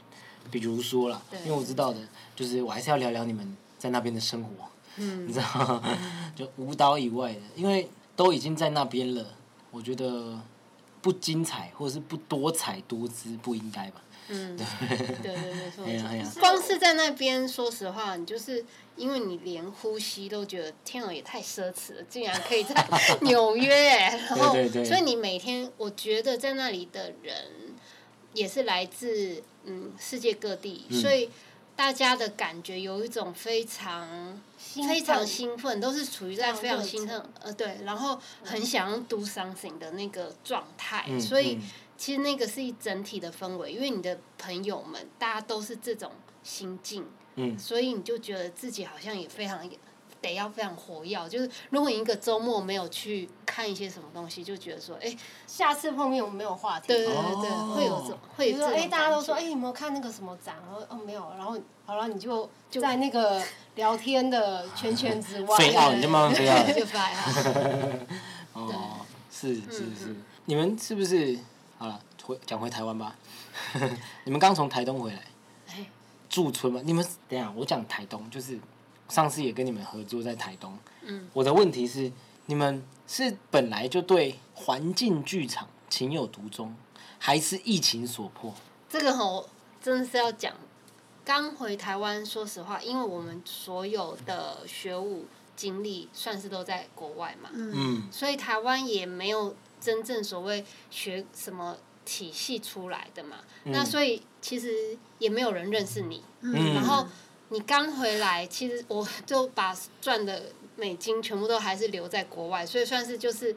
[0.51, 2.01] 比如说啦，对因为我知道的，
[2.37, 4.49] 就是我还是要聊聊你们在那边的生活，
[4.99, 5.27] 嗯。
[5.27, 5.45] 你知道
[5.83, 5.99] 吗？
[6.37, 9.27] 就舞蹈以外的，因为都已经在那边了，
[9.73, 10.38] 我觉得
[11.01, 14.01] 不精彩或者是不多彩多姿不应该吧？
[14.29, 14.64] 嗯，对。
[15.21, 18.64] 对对， 光是在那边，说实话，你就是
[18.95, 22.73] 因为你连呼吸都觉得天啊，也太奢侈了，竟然可以在
[23.23, 24.85] 纽约，然后对对对。
[24.85, 27.35] 所以你每天，我觉得在那里的人
[28.33, 31.01] 也是来自嗯世界各地，嗯。
[31.01, 31.29] 所以
[31.77, 41.55] 大家的感觉有一种非常非常兴奋，都是处于在非常兴奋呃对，然后很想要 do something 的那个状态，嗯所以。
[41.55, 41.63] 嗯。
[41.95, 46.11] 其实那个是一整体的氛围，因为你的朋友们大家都是这种
[46.43, 47.07] 心境，
[47.37, 47.57] 嗯。
[47.57, 49.65] 所以你就觉得自己好像也非常
[50.23, 51.29] 得要非常活跃。
[51.29, 55.15] 就是如果你一个周末没有去看一些什么东西，就觉得说，哎、
[55.47, 56.89] 下次碰面我们没有话题。
[56.89, 60.57] 对对对对，哦会有这种会有这种比如说，哎，大家都说，哎，有没有看那个什么展？
[60.65, 61.31] 然后，哦，没有。
[61.37, 63.43] 然后，好了，你就就在那个
[63.75, 65.59] 聊天的圈圈之外。
[65.59, 67.25] 飞奥你就慢慢飞奥了就飞啊，
[68.53, 71.39] 哦，是是嗯是，你们是不是
[71.79, 72.01] 好了？
[72.25, 73.17] 回讲回台湾吧，
[74.23, 75.19] 你们刚从台东回来
[75.71, 75.85] 哎，
[76.29, 76.81] 驻村吗？
[76.85, 78.57] 你们等一下我讲台东，就是
[79.12, 80.79] 上次也跟你们合作在台东。
[81.03, 82.11] 嗯，我的问题是，
[82.46, 86.75] 你们是本来就对环境剧场情有独钟，
[87.18, 88.55] 还是疫情所迫？
[88.88, 89.46] 这个吼
[89.83, 90.55] 真的是要讲。
[91.25, 103.37] 刚回台湾，说实话，因为我们所有的学舞经历算是都在国外嘛，嗯所以台湾也没有真正所谓学什么体系出来的嘛。
[103.64, 106.25] 那所以其实也没有人认识你。
[106.40, 107.07] 嗯，然后
[107.53, 113.55] 你刚回来，其实我就把赚的美金全部都还是留在国外，所以算是就是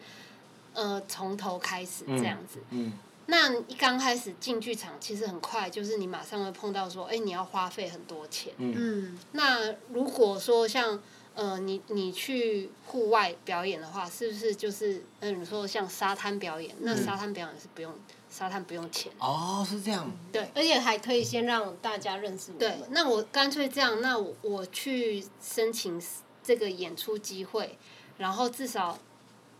[0.73, 2.59] 呃从头开始这样子。
[2.71, 2.91] 嗯
[3.27, 8.53] 那一刚开始进剧场，其实很快就是你马上会碰到说，哎、你要花费很多钱。
[8.57, 11.01] 嗯嗯，那如果说像
[11.33, 17.91] 呃，你你去户外表演的话，是不是就是嗯，你说像沙滩表演，那沙滩表演是不用
[18.35, 19.09] 沙滩不用钱。
[19.19, 20.11] 哦，是这样。
[20.31, 22.77] 对而且还可以先让大家认识我对，。
[22.89, 26.01] 那我干脆这样，那我我去申请
[26.43, 27.77] 这个演出机会，
[28.17, 28.97] 然后至少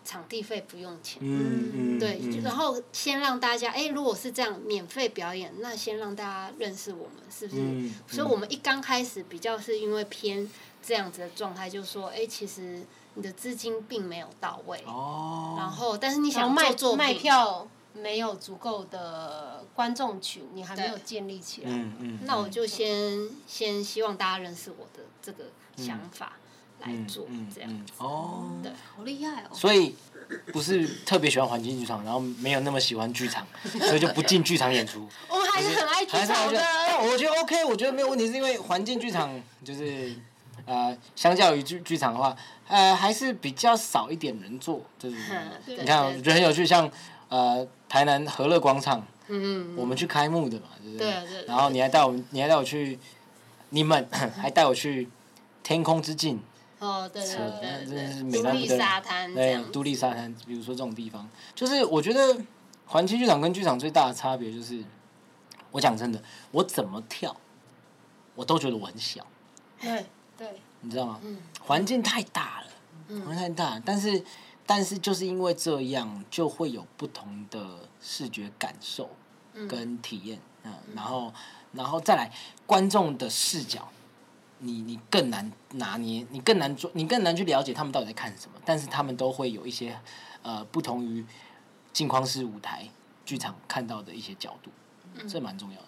[0.03, 1.19] 场地费不用钱。
[1.21, 1.99] 嗯嗯。
[1.99, 7.61] 对，嗯然后先让大家，哎，如果是这样免费表演，那先让大家认识我们，是不是？
[7.61, 10.49] 嗯所以我们一刚开始比较是因为偏
[10.83, 12.83] 这样子的状态，就是说，哎，其实
[13.13, 15.55] 你的资金并没有到位，哦。
[15.57, 17.65] 然后但是你想卖做，卖票
[18.01, 21.69] 没有足够的观众群，你还没有建立起来。
[21.69, 22.19] 嗯嗯。
[22.23, 25.45] 那我就先先希望大家认识我的这个
[25.77, 26.33] 想法
[26.81, 27.85] 来做嗯这样嗯。
[27.97, 28.59] 哦。
[28.61, 29.49] 对好厉害哦！
[29.53, 29.95] 所以
[30.51, 35.07] 不是特别喜欢环境剧场，然后没有那么喜欢剧场， 所以就不进剧场演出。
[35.29, 36.61] 我们还是很爱剧场的。
[37.09, 40.15] 我觉得 OK，我觉得没有问题，是因为环境剧场就是
[40.65, 42.35] 呃，相较于剧剧场的话，
[42.67, 45.15] 呃，还是比较少一点人做，就是
[45.67, 46.89] 你看，我觉得很有趣，像
[47.29, 51.11] 呃台南和乐广场，嗯，我们去开幕的嘛，对不对？
[51.11, 52.97] 对对然后你还带我们，你还带我去，
[53.69, 54.07] 你们
[54.37, 55.09] 还带我去
[55.63, 56.39] 天空之境，
[56.79, 62.37] 哦，对对扯对真的是对对，独立沙滩这对样，，独立沙滩，比如说这种地方，就是我觉得
[62.85, 64.83] 环境剧场跟剧场最大的差别就是，
[65.71, 67.35] 我讲真的，我怎么跳，
[68.35, 69.25] 我都觉得我很小，
[69.81, 70.05] 对
[70.37, 70.47] 对，
[70.81, 71.19] 你知道吗？
[71.23, 71.37] 嗯。
[71.61, 72.67] 环境太大了，
[73.25, 74.23] 环境太大了，但是
[74.65, 79.09] 但是就是因为这样，就会有不同的视觉感受
[79.67, 81.33] 跟体验，嗯，然后
[81.73, 82.31] 然后再来
[82.65, 83.89] 观众的视角。
[84.59, 88.57] 你你更难拿捏，你更难做，你更难去了解他们到底在看什么。
[88.63, 89.99] 但是他们都会有一些
[90.43, 91.23] 呃不同于
[91.91, 92.87] 镜框式舞台
[93.25, 94.71] 剧场看到的一些角度，
[95.27, 95.87] 这蛮重要的。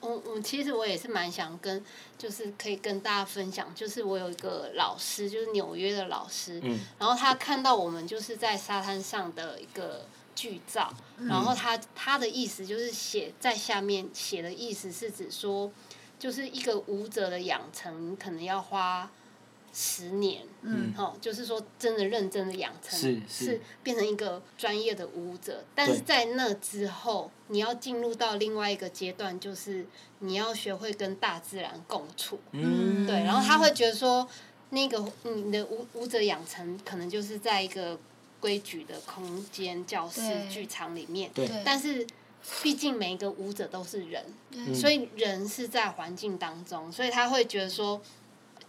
[0.00, 1.84] 我我其实我也是蛮想跟，
[2.16, 10.92] 就是可以跟大家分享，就是我有一个老师，就是纽约的老师，嗯然后他看到我们就是在沙滩上的一个剧照，
[11.26, 15.70] 然后他他的意思就是写在下面写的意思是指说，
[16.18, 19.10] 就是一个舞者的养成，你可能要花
[19.72, 20.92] 十年，嗯。
[20.96, 23.60] 哦，就是说真的认真的养成是是。
[23.82, 29.86] 变成一个专业的舞者，但是在那之后，你要进入到另外一个阶段，就是
[30.18, 32.38] 你要学会跟大自然共处。
[32.52, 34.28] 嗯，对，然后他会觉得说，
[34.70, 37.98] 那个你的舞舞者养成可能就是在一个
[38.40, 41.30] 规矩的空间、教室、剧场里面，
[41.64, 42.06] 但是
[42.62, 44.24] 毕竟每一个舞者都是人，
[44.74, 48.00] 所以人是在环境当中，所以他会觉得说，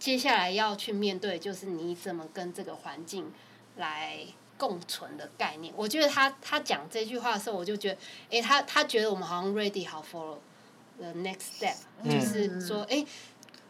[0.00, 3.30] 接下来要去面对就是你怎么跟这个环境
[3.76, 5.72] 来共存的概念。
[5.76, 7.98] 我觉得他他讲这句话的时候，我就觉得，
[8.30, 10.38] 诶，他他觉得我们好像 ready 好 for
[10.98, 13.06] the next step，、嗯就是说，诶，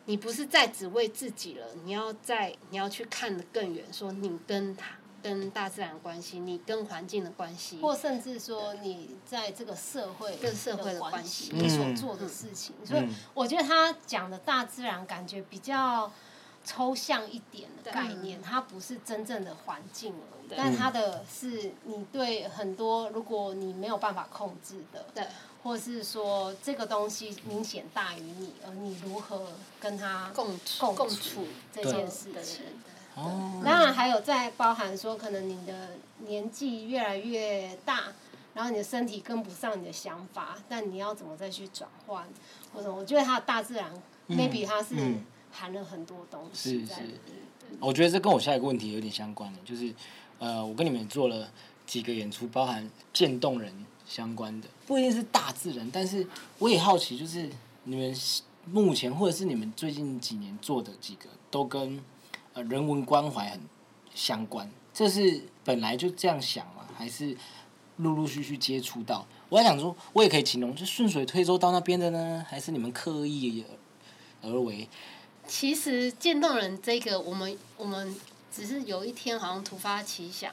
[0.05, 16.11] 你不是在只为自己了，你要在你要去看的更远，说你跟他跟大自然关系，你跟环境的关系，或甚至说你在这个社会跟社会的关关系你所做的事情，所以我觉得他讲的大自然感觉比较
[16.65, 25.27] 抽象一点的概念，它不是真正的环境而已，但它的是你对很多如果你没有办法控制的，对
[25.63, 32.65] 或是说这个东西明显大于你，而你如何跟它共共共处处这件事情。
[33.15, 35.91] 哦，当然还有在包含说，可能你的
[36.27, 38.05] 年纪越来越大，
[38.55, 42.27] 然后你的身体跟不上你的想法，但你要怎么再去转换？
[42.73, 43.91] 或者我觉得它的大自然、
[44.29, 47.79] m a y b e 它是嗯含了很多东西是是在里面。
[47.81, 49.93] 我觉得这跟我下一个问题有点相关的，就是
[50.39, 51.51] 呃，我跟你们做了
[51.87, 53.73] 几个演出，包含渐冻人
[54.07, 56.27] 相关的，不一定是大自然，但是
[56.59, 57.49] 我也好奇，就是
[57.85, 58.17] 你们
[58.67, 62.01] 目前或者是你们最近几年做的几个，都跟
[62.61, 63.61] 呃人文关怀很
[64.15, 66.85] 相关，这是本来就这样想嘛？
[66.97, 67.35] 还是
[67.97, 69.27] 陆陆续续接触到？
[69.49, 73.65] 我在想说，我也可以形容，就顺水推舟到那边的呢，还是你们刻意
[74.43, 74.89] 而为？
[75.47, 78.15] 其实渐冻人这个，我们我们
[78.53, 80.53] 只是有一天好像突发奇想，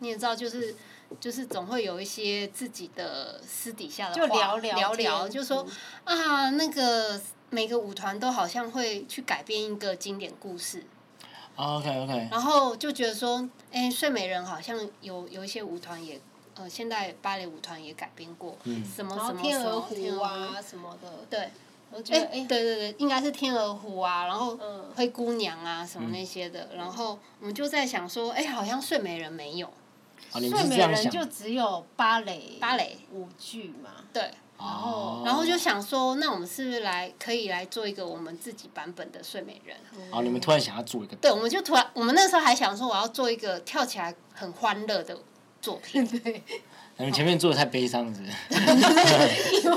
[0.00, 0.74] 你也知道，就是
[1.20, 5.66] 就是总会有一些自己的私底下的就话聊聊聊聊，就说
[6.04, 10.84] 啊，那个每个舞团都好像会去改编一个经典故事，
[11.56, 16.20] OK OK，然后就觉得说，哎，睡美人好像有有一些舞团也。
[16.56, 21.50] 呃，现代芭蕾舞团也改编过，嗯什么什么天鹅湖啊什么的，对，
[21.90, 29.66] 我觉哎、得哎，对对对，应该是天鹅湖啊，然后嗯灰姑娘啊什么那些的，然后我们就在想说，哎、好像睡美人没有，
[30.30, 31.10] 啊，睡美人？
[31.10, 39.76] 就只有芭蕾芭蕾舞剧嘛，对，哦，然后就想说，那我们是不是来可以来做一个我们自己版本的睡美人？
[40.10, 45.18] 哦，你们突然想要做一个，对，我们就突然，我们那时候还想说，我要做一个跳起来很欢乐的
[45.60, 46.42] 作品， 对。
[46.96, 48.26] 你们前面做的太悲伤了是不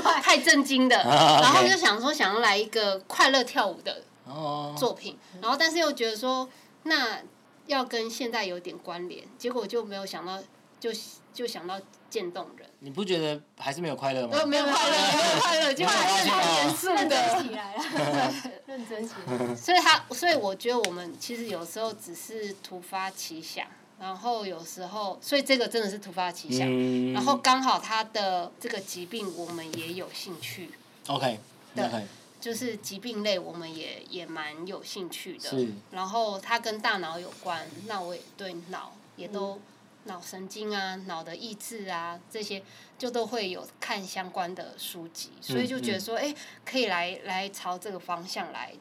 [0.22, 6.48] 太震惊的， 啊然后就想说想要来一个快乐跳舞的哦，作品，然后但是又觉得说，
[6.84, 7.18] 那
[7.66, 10.38] 要跟现在有点关联，结果就没有想到，
[10.78, 10.90] 就
[11.34, 11.80] 就想到
[12.10, 14.36] 渐冻人，你不觉得还是没有快乐吗？
[14.38, 17.50] 呃，没有快乐，没有快乐，结果还是很严肃认真的起。
[17.50, 18.34] 来了，
[18.66, 19.54] 认真起来。
[19.56, 23.66] 所以他，所以我觉得我们其实有时候只是突发奇想，
[24.00, 26.66] 然后有时候，所以这个真的是突发奇想。
[26.68, 30.70] 嗯，然后刚好他的这个疾病我们也有兴趣
[31.08, 31.38] ，OK
[31.74, 32.06] 对 OK，
[32.40, 35.68] 就是疾病类我们也也蛮有兴趣的是。
[35.90, 39.60] 然后它跟大脑有关，那我也对脑也都
[40.08, 42.60] 脑神经啊、脑的意志啊这些，
[42.98, 46.34] 就都会有看相关的书籍，所以就觉得说，哎、
[46.64, 48.72] 可以来来朝这个方向来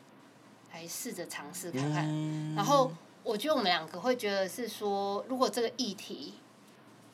[0.73, 2.05] 来试着尝试看看。
[2.07, 2.91] 嗯然后
[3.23, 6.34] 我觉得我们两个会觉得是说，如果这个议题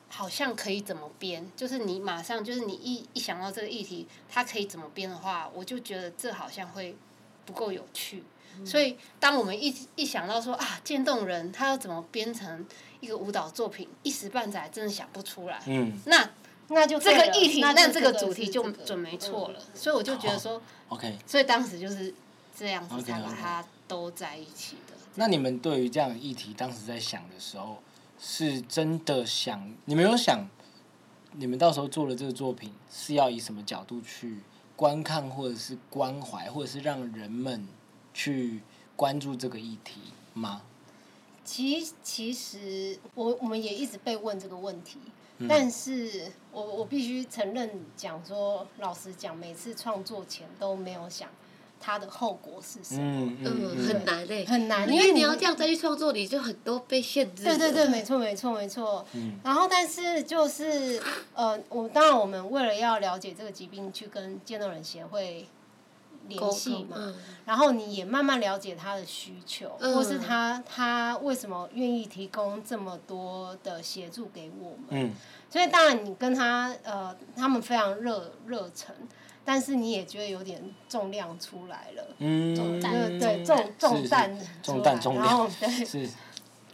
[0.08, 6.96] 好像可以怎么编，就是你马上就是你一一想到这个议题，它可以怎么编的话，我就觉得这好像会
[7.46, 8.24] 不够有趣。
[8.64, 12.64] 所以当我们一一想到说啊，渐冻人他要怎么编成
[13.04, 15.62] 一个舞蹈作品，一时半载真的想不出来。
[15.68, 16.30] 嗯那
[16.70, 19.60] 那就这个议题，那那这个主题就准没错了。
[19.60, 22.14] 嗯所以我就觉得说，OK，所以当时就是
[22.58, 24.94] 这样子才把它都在一起的。
[25.16, 27.84] 那你们对于这样的议题，当时在想的时候，
[28.18, 30.48] 是真的想，你们有想，
[31.34, 34.38] 你们到时候做了这个作品，是要以什么角度去
[34.78, 37.68] 观看，或者是关怀，或者是让人们
[38.14, 38.62] 去
[38.96, 40.00] 关注这个议题
[40.34, 40.62] 吗？
[41.44, 44.98] 其其实我我们也一直被问这个问题，
[45.40, 51.30] 嗯但是我我必须承认讲说，老实讲，每次创作前都没有想
[51.82, 57.44] 它的后果是什么，嗯嗯，很难诶，很难，因为你你要这样再去创作，你就很多被限制。
[57.44, 59.06] 对对对，没错没错没错。
[59.14, 61.02] 嗯然后，但是就是
[61.34, 65.46] 呃，我当然我们为了要了解这个疾病，去跟渐冻人协会
[66.28, 66.98] 联沟系嘛。
[66.98, 67.16] 嗯
[67.46, 74.88] 然后你也慢慢了解他的需求，嗯或是他他为什么愿意提供这么多的协助给我们。
[74.92, 75.14] 嗯
[75.50, 78.96] 所以当然你跟他呃，他们非常热热忱，
[79.44, 82.08] 但是你也觉得有点重量出来了。
[82.20, 82.56] 嗯，
[83.20, 86.10] 对重重担出来重担重然后对是，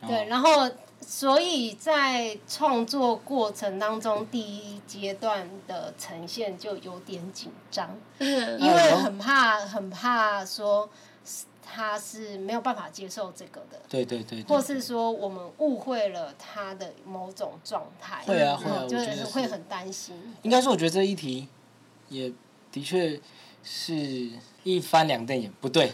[0.07, 0.69] 对，哦然后
[1.01, 8.59] 所以在创作过程当中，第一阶段的呈现就有点紧张，嗯。
[8.59, 10.87] 因为很怕很怕说
[11.63, 13.79] 他是没有办法接受这个的。
[13.87, 19.25] 对对对，对或是说我们误会了他的某种状态，会啊嗯会啊就我觉得是是。
[19.25, 20.15] 会很担心。
[20.43, 21.47] 应该是，我觉得这一题
[22.09, 22.31] 也
[22.71, 23.19] 的确
[23.63, 24.29] 是
[24.63, 25.93] 一翻两瞪眼，不对，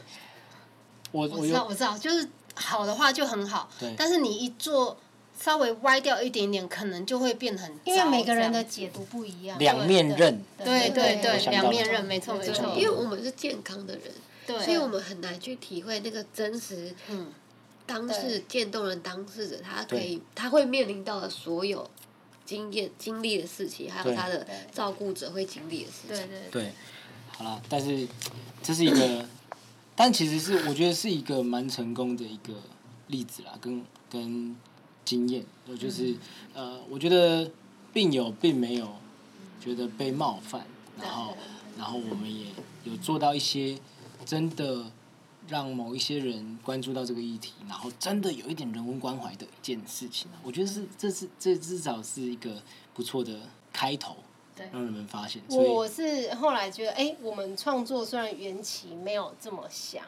[1.11, 4.97] 我我我知道，我知道，就是好的话就很好，但是你一做
[5.39, 7.81] 稍微歪掉一点点，可能就会变很糟。
[7.85, 9.59] 因为每个人的解读不一样。
[9.59, 12.73] 两面刃，对对对两面刃没错没错。
[12.75, 14.03] 因为我们是健康的人，
[14.47, 17.31] 对，所以我们很难去体会那个真实嗯。
[17.87, 21.87] 当事渐冻人当事者他可以他会面临到的所有
[22.43, 26.27] 经验经历的事情，还有他的照顾者会经历的事情。
[26.27, 26.71] 对对对，
[27.27, 28.07] 好了，但是
[28.63, 29.23] 这是一个，
[29.95, 32.53] 但其实是我觉得是一个蛮成功的一个
[33.07, 34.55] 例子啦，跟跟
[35.05, 36.15] 经验，我就是、
[36.53, 37.49] 呃，我觉得
[37.93, 38.95] 病友并没有
[39.61, 40.65] 觉得被冒犯，
[40.99, 41.37] 然后
[41.77, 42.47] 然后我们也
[42.83, 43.79] 有做到一些
[44.25, 44.91] 真的
[45.47, 52.61] 让某一些人关注到这个议题，然后真的有一点人文关怀的一件事情啊，我觉得是这是这至少是一个
[52.93, 53.39] 不错的
[53.71, 54.24] 开头，对
[54.71, 60.03] 让人们发现，我是后来觉得，哎、我们创作虽然缘起没有这么想，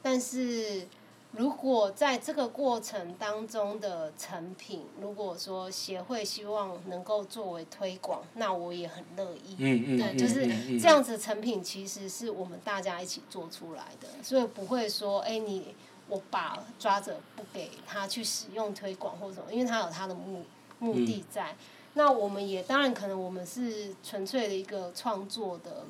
[0.00, 0.86] 但是
[1.32, 9.56] 如果在这个过程当中的成品，如果说协会希望能够作为推广，那我也很乐意。
[9.58, 15.74] 嗯嗯，对，嗯就是这样子成品，其实是我们大家一起做出来的，所以不会说，哎、你
[16.08, 20.44] 我把抓着不给他去使用推广或什么，因为他有他的目
[20.78, 21.56] 目嗯的在。
[21.94, 25.84] 那我们也当然可能我们是纯粹的一个创作的。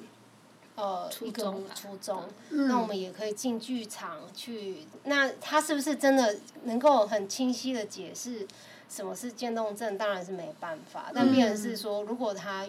[0.77, 4.79] 呃，初一个衷初衷，嗯那我们也可以进剧场去。
[5.05, 8.47] 那他是不是真的能够很清晰的解释
[8.89, 9.99] 什么是渐冻症？
[9.99, 11.11] 当然是没办法。
[11.15, 12.67] 但变成是说，如果他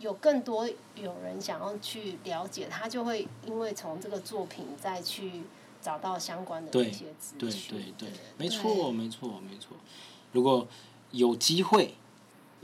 [0.00, 5.42] 有更多有人想要去了解，他就会因为从这个作品再去
[5.80, 7.76] 找到相关的一些资对讯。
[7.96, 9.76] 对对，没错没错没错。
[10.32, 10.66] 如果
[11.12, 11.94] 有机会，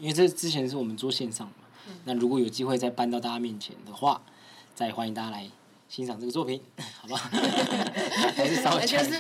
[0.01, 1.53] 因为这之前是我们做线上嘛，
[2.05, 4.21] 那如果有机会再搬到大家面前的话，
[4.75, 5.49] 再欢迎大家来
[5.89, 6.61] 欣赏这个作品，
[7.01, 7.29] 好不好？
[8.35, 9.13] 还是稍微就是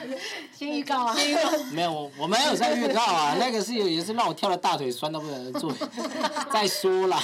[0.57, 1.14] 先预告啊，
[1.72, 5.70] 没有，我我没有在预告啊，那个是有也是让我跳了大腿酸到不能做，
[6.53, 7.22] 再说啦。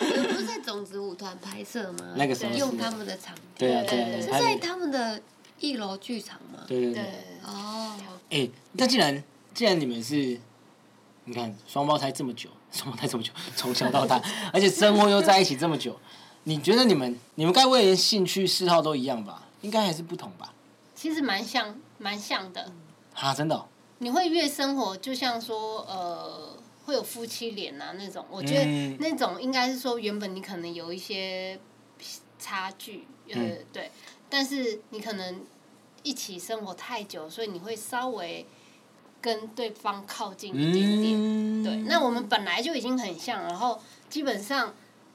[0.00, 2.14] 你们不是在种子舞团拍摄吗？
[2.16, 5.20] 那个时候是用他们的场地，对啊，对啊，对是在他们的
[5.60, 6.60] 一楼剧场吗？
[6.66, 7.02] 对对对。
[7.02, 7.12] 对，
[7.44, 7.92] 哦，
[8.30, 10.38] 哎、那既然既然你们是，
[11.26, 14.20] 你看双胞胎这么久，双胞胎这么久，从小到大，
[14.52, 15.98] 而且生活又在一起这么久，
[16.44, 19.42] 你觉得你们你们该不会连兴趣嗜好都一样吧？
[19.62, 20.52] 应该还是不同吧？
[20.94, 22.72] 其实蛮像蛮像的。
[23.14, 23.66] 啊，真的哦、
[23.98, 31.58] 你会越生活，就像说呃，会有夫妻脸啊那种，我觉嗯得那种应该是说原本你可能有一些
[32.38, 33.90] 差距，呃，嗯对，
[34.28, 35.40] 但是你可能
[36.02, 38.46] 一起生活太久，所以你会稍微
[39.26, 41.14] 跟对方靠近一点点。
[41.16, 44.72] 嗯，对，那我们本来就已经很像，然后基本上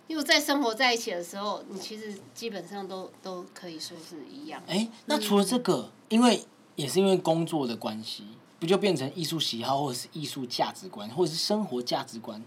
[0.08, 4.62] 又在生活在一起的时候，你其实基本上都都可以说是一样。
[4.68, 6.44] 哎、那除了这个，因为
[6.76, 8.26] 也是因为工作的关系，
[8.60, 12.44] 不就变成艺术喜好，或者是艺术价值观，或者是生活价值观，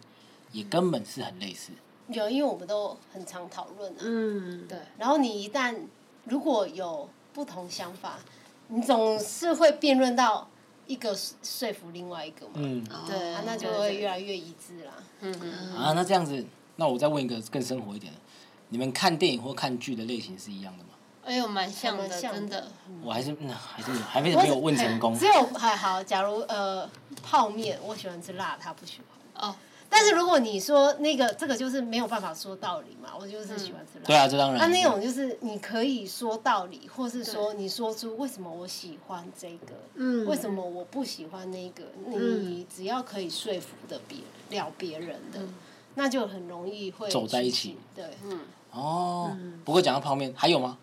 [0.53, 1.73] 也根本是很类似。
[2.09, 4.01] 有，因为我们都很常讨论啊。
[4.03, 5.75] 嗯，对，然后你一旦
[6.25, 8.19] 如果有不同想法，
[8.69, 10.47] 你总是会辩论到
[10.87, 12.55] 一个说服另外一个嘛。
[13.07, 14.93] 对啊，那就会越来越一致啦。
[15.21, 15.77] 嗯嗯。
[15.77, 16.45] 啊，那这样子，
[16.77, 18.19] 那我再问一个更生活一点的，
[18.69, 20.91] 你们看电影或看剧的类型是一样的吗？
[21.25, 22.69] 哎呦，蛮像的，像的真的。
[23.03, 25.25] 我还是那还是没有还没有没有问成功只。
[25.25, 26.87] 有还好，假如呃
[27.23, 29.49] 泡面，我喜欢吃辣，他不喜欢。
[29.49, 29.57] 哦，
[29.97, 34.05] 但是如果你说那个这个就是没有办法说道理嘛，我就是喜欢吃辣。
[34.05, 34.59] 对啊，这当然。
[34.59, 44.19] 那那种就是你可以说道理，或是说你说出为什么我喜欢这个，嗯为什么我不喜欢那个，你只要可以说服的别
[44.59, 45.39] 了别人的，
[45.95, 48.41] 那就很容易会走在一起对，嗯。
[48.73, 49.31] 哦，
[49.65, 50.77] 不过讲到泡面，还有吗？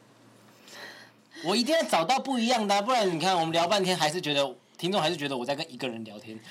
[1.43, 6.39] 我一定要找到不一样的啊、不然你看我们聊半天，还是觉得听众还是觉得我在跟一个人聊天。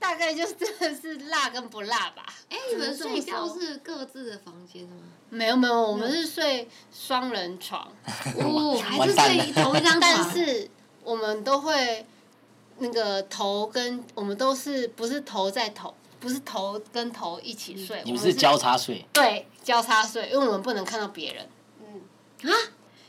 [0.00, 2.24] 大概就真的是辣跟不辣吧。
[2.48, 4.96] 哎，你们睡觉是各自的房间吗？
[5.28, 7.86] 没有没有，我们是睡双人床，
[8.40, 10.00] 哦， 还是睡同一张床？
[10.00, 10.70] 但是
[11.04, 12.06] 我们都会
[12.78, 21.46] 那个头跟我们都是不是头在头，不是头跟头一起睡，我们你们是交叉睡，对交叉睡，因为我们不能看到别人。
[21.80, 22.00] 嗯，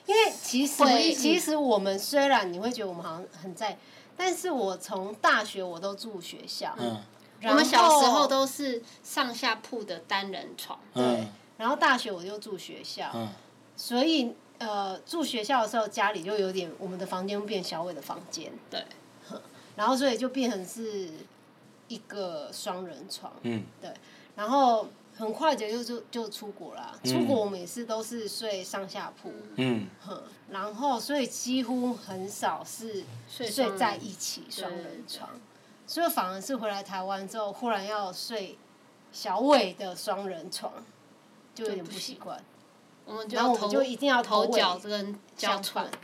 [0.10, 0.84] 因为其实
[1.14, 3.78] 其实我们虽然你会觉得我们好像很在，
[4.18, 6.99] 但是我从大学我都住学校，嗯。
[7.39, 11.28] 然后我们小时候都是上下铺的单人床，嗯。
[11.57, 13.28] 然后大学我就住学校，嗯，
[13.76, 18.84] 所以呃住学校的时候家里就有点我们的房间变小伟的房间，对，
[19.76, 21.10] 然后所以就变成是
[21.88, 23.93] 一个双人床，嗯，对，
[24.36, 24.88] 然后
[25.20, 27.11] 很快的就就就出国啦，嗯。
[27.11, 30.17] 出国我们也是都是睡上下铺，嗯，哼，
[30.49, 35.30] 然后所以几乎很少是睡睡在一起双人床，
[35.86, 38.57] 所以反而是回来台湾之后，忽然要睡
[39.11, 40.72] 小伟的双人床，
[41.53, 42.41] 就有点不习惯。
[43.05, 45.59] 我们就然后我就一定要头脚跟交。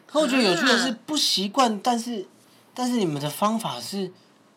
[0.06, 2.28] 可我觉得有趣的是不习惯，但是
[2.74, 4.12] 但是你们的方法是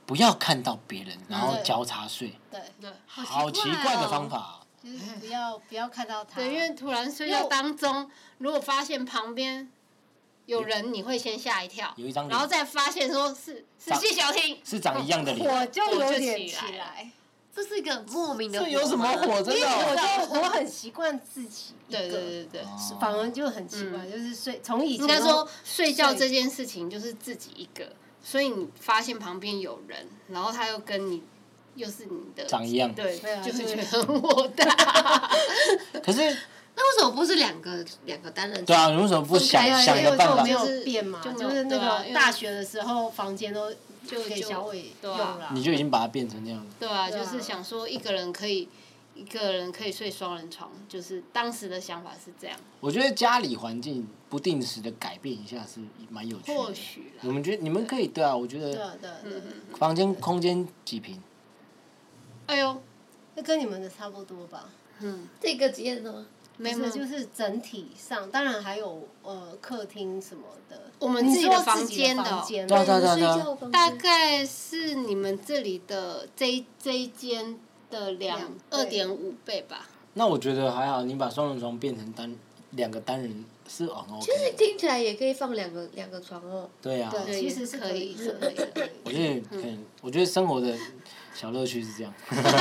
[0.09, 2.91] 不要看到别人，然后交叉睡，对，对。
[3.07, 4.39] 好奇怪的方法。
[4.39, 4.55] 哦。
[4.83, 6.37] 就是不要不要看到他。
[6.37, 9.69] 对，因为突然睡觉当中，如果发现旁边
[10.47, 12.31] 有人，你会先吓一跳，有一张脸。
[12.31, 17.11] 然后再发现说是是长谢小婷，是长一样的脸，我就有点起起来，
[17.55, 18.61] 这是一个莫名的。
[18.61, 19.05] 这有什么？
[19.05, 19.43] 火？
[19.43, 20.29] 真因为的我哦。
[20.33, 27.93] 就我很习惯自己对对对对，哦反而就很奇怪，就是睡从以前都应该说睡觉这件事情就是自己一个，
[28.23, 31.23] 所以你发现旁边有人，然后他又跟你
[31.77, 34.65] 又是你的长一样对对啊，就是觉得很火大。
[36.03, 36.21] 可是
[36.75, 38.67] 那为什么不是两个两个单人床？
[38.67, 40.51] 对啊，你为什么不想想一个办法就没？
[40.51, 43.73] 有就是变嘛，就没有就是那对啊因为个大学的时候房间都
[44.07, 46.67] 就给就小伟对啊用了，你就已经把它变成那样。
[46.79, 48.69] 对啊，对啊就是想说一个人可以
[49.19, 56.59] 一个人可以睡双人床，就是当时的想法是这样，我觉得家里环境不定时的改变一下是蛮有趣的。
[56.59, 57.33] 或许啦我。
[57.33, 59.43] 们觉得你们可以对啊，我觉得对啊对啊对啊，
[59.77, 61.21] 房间空间几平？
[62.47, 62.81] 哎呦，
[63.35, 64.71] 那跟你们的差不多吧。
[65.01, 66.27] 嗯，这个几点的吗？
[66.57, 70.91] 没有，就是整体上，当然还有呃客厅什么的。
[70.99, 77.57] 我们自己的房间的哦房间对啊对啊对啊睡觉房间大概是你们这里的这一这一间
[77.91, 79.87] 的两两二点五倍吧。
[80.15, 82.35] 那我觉得还好，你把双人床变成单
[82.73, 84.53] 两个单人是哦很其实。
[84.57, 86.69] 听起来也可以放两个两个床哦。
[86.83, 88.89] 对啊，对，其实是可以，可以是可以的。
[89.05, 90.77] 我觉得嗯，我觉得生活的
[91.35, 92.13] 小乐趣是这样，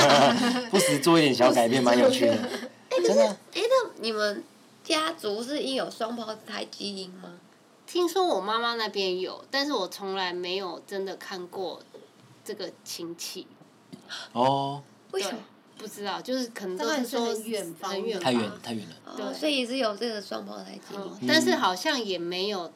[0.70, 2.34] 不时做一点小改变，蛮有趣的。
[2.90, 4.42] 哎，可是，哎，那你们
[4.84, 7.38] 家族是因有双胞胎基因吗？
[7.86, 11.82] 听说我妈妈那边有，但是我从来没有真的看过
[12.44, 13.46] 这个亲戚。
[14.32, 15.38] 哦，对为什么？，
[15.78, 18.96] 不知道，就是可能都是说很远方很远太远太远了。
[19.06, 21.00] 哦，对所以是有这个双胞胎基因。
[21.00, 22.72] 嗯，但是好像也没有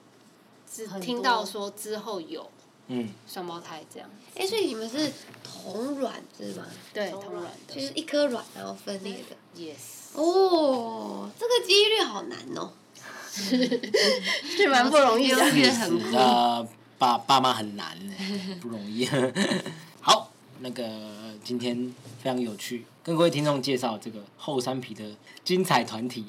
[0.72, 2.50] 只听到说之后有
[2.88, 4.08] 嗯，双胞胎这样。
[4.36, 5.12] 哎，所以你们是
[5.42, 6.64] 同卵是吗？
[6.92, 7.74] 对，同卵的。
[7.74, 9.36] 就是一颗卵然后分裂的。
[9.54, 12.72] Yes，哦，这个几率好难哦。
[13.34, 15.42] 是蛮不容易的。
[15.42, 16.68] 很酷呃，
[16.98, 18.14] 爸爸妈很难呢，
[18.60, 19.08] 不容易。
[20.62, 21.92] 好，那个今天
[22.22, 25.04] 非常有趣，跟各位听众介绍这个后山皮的
[25.44, 26.26] 精彩团体，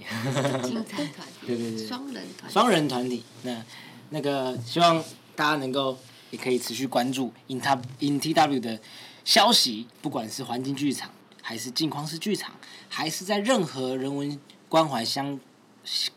[0.63, 3.23] 精彩团体， 对对对双人团体，双人团体。
[3.43, 3.63] 那
[4.09, 5.01] 那个希望
[5.35, 5.97] 大家能够
[6.31, 7.69] 也可以持续关注 In T
[7.99, 8.79] In T W 的
[9.23, 11.11] 消息，不管是环境剧场，
[11.41, 12.55] 还是镜框式剧场，
[12.89, 15.39] 还是在任何人文关怀相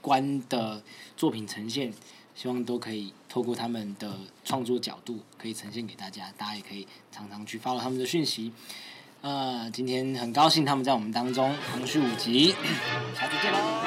[0.01, 0.83] 关的
[1.17, 1.93] 作品呈现，
[2.35, 4.17] 希望都可以透过他们的
[4.47, 8.51] 创作角度，可以呈现给大家，大家也可以常常去 follow 他们的讯息。
[9.21, 12.55] 呃，今天很高兴他们在我们当中，红序五集，
[13.15, 13.83] 下次见喽。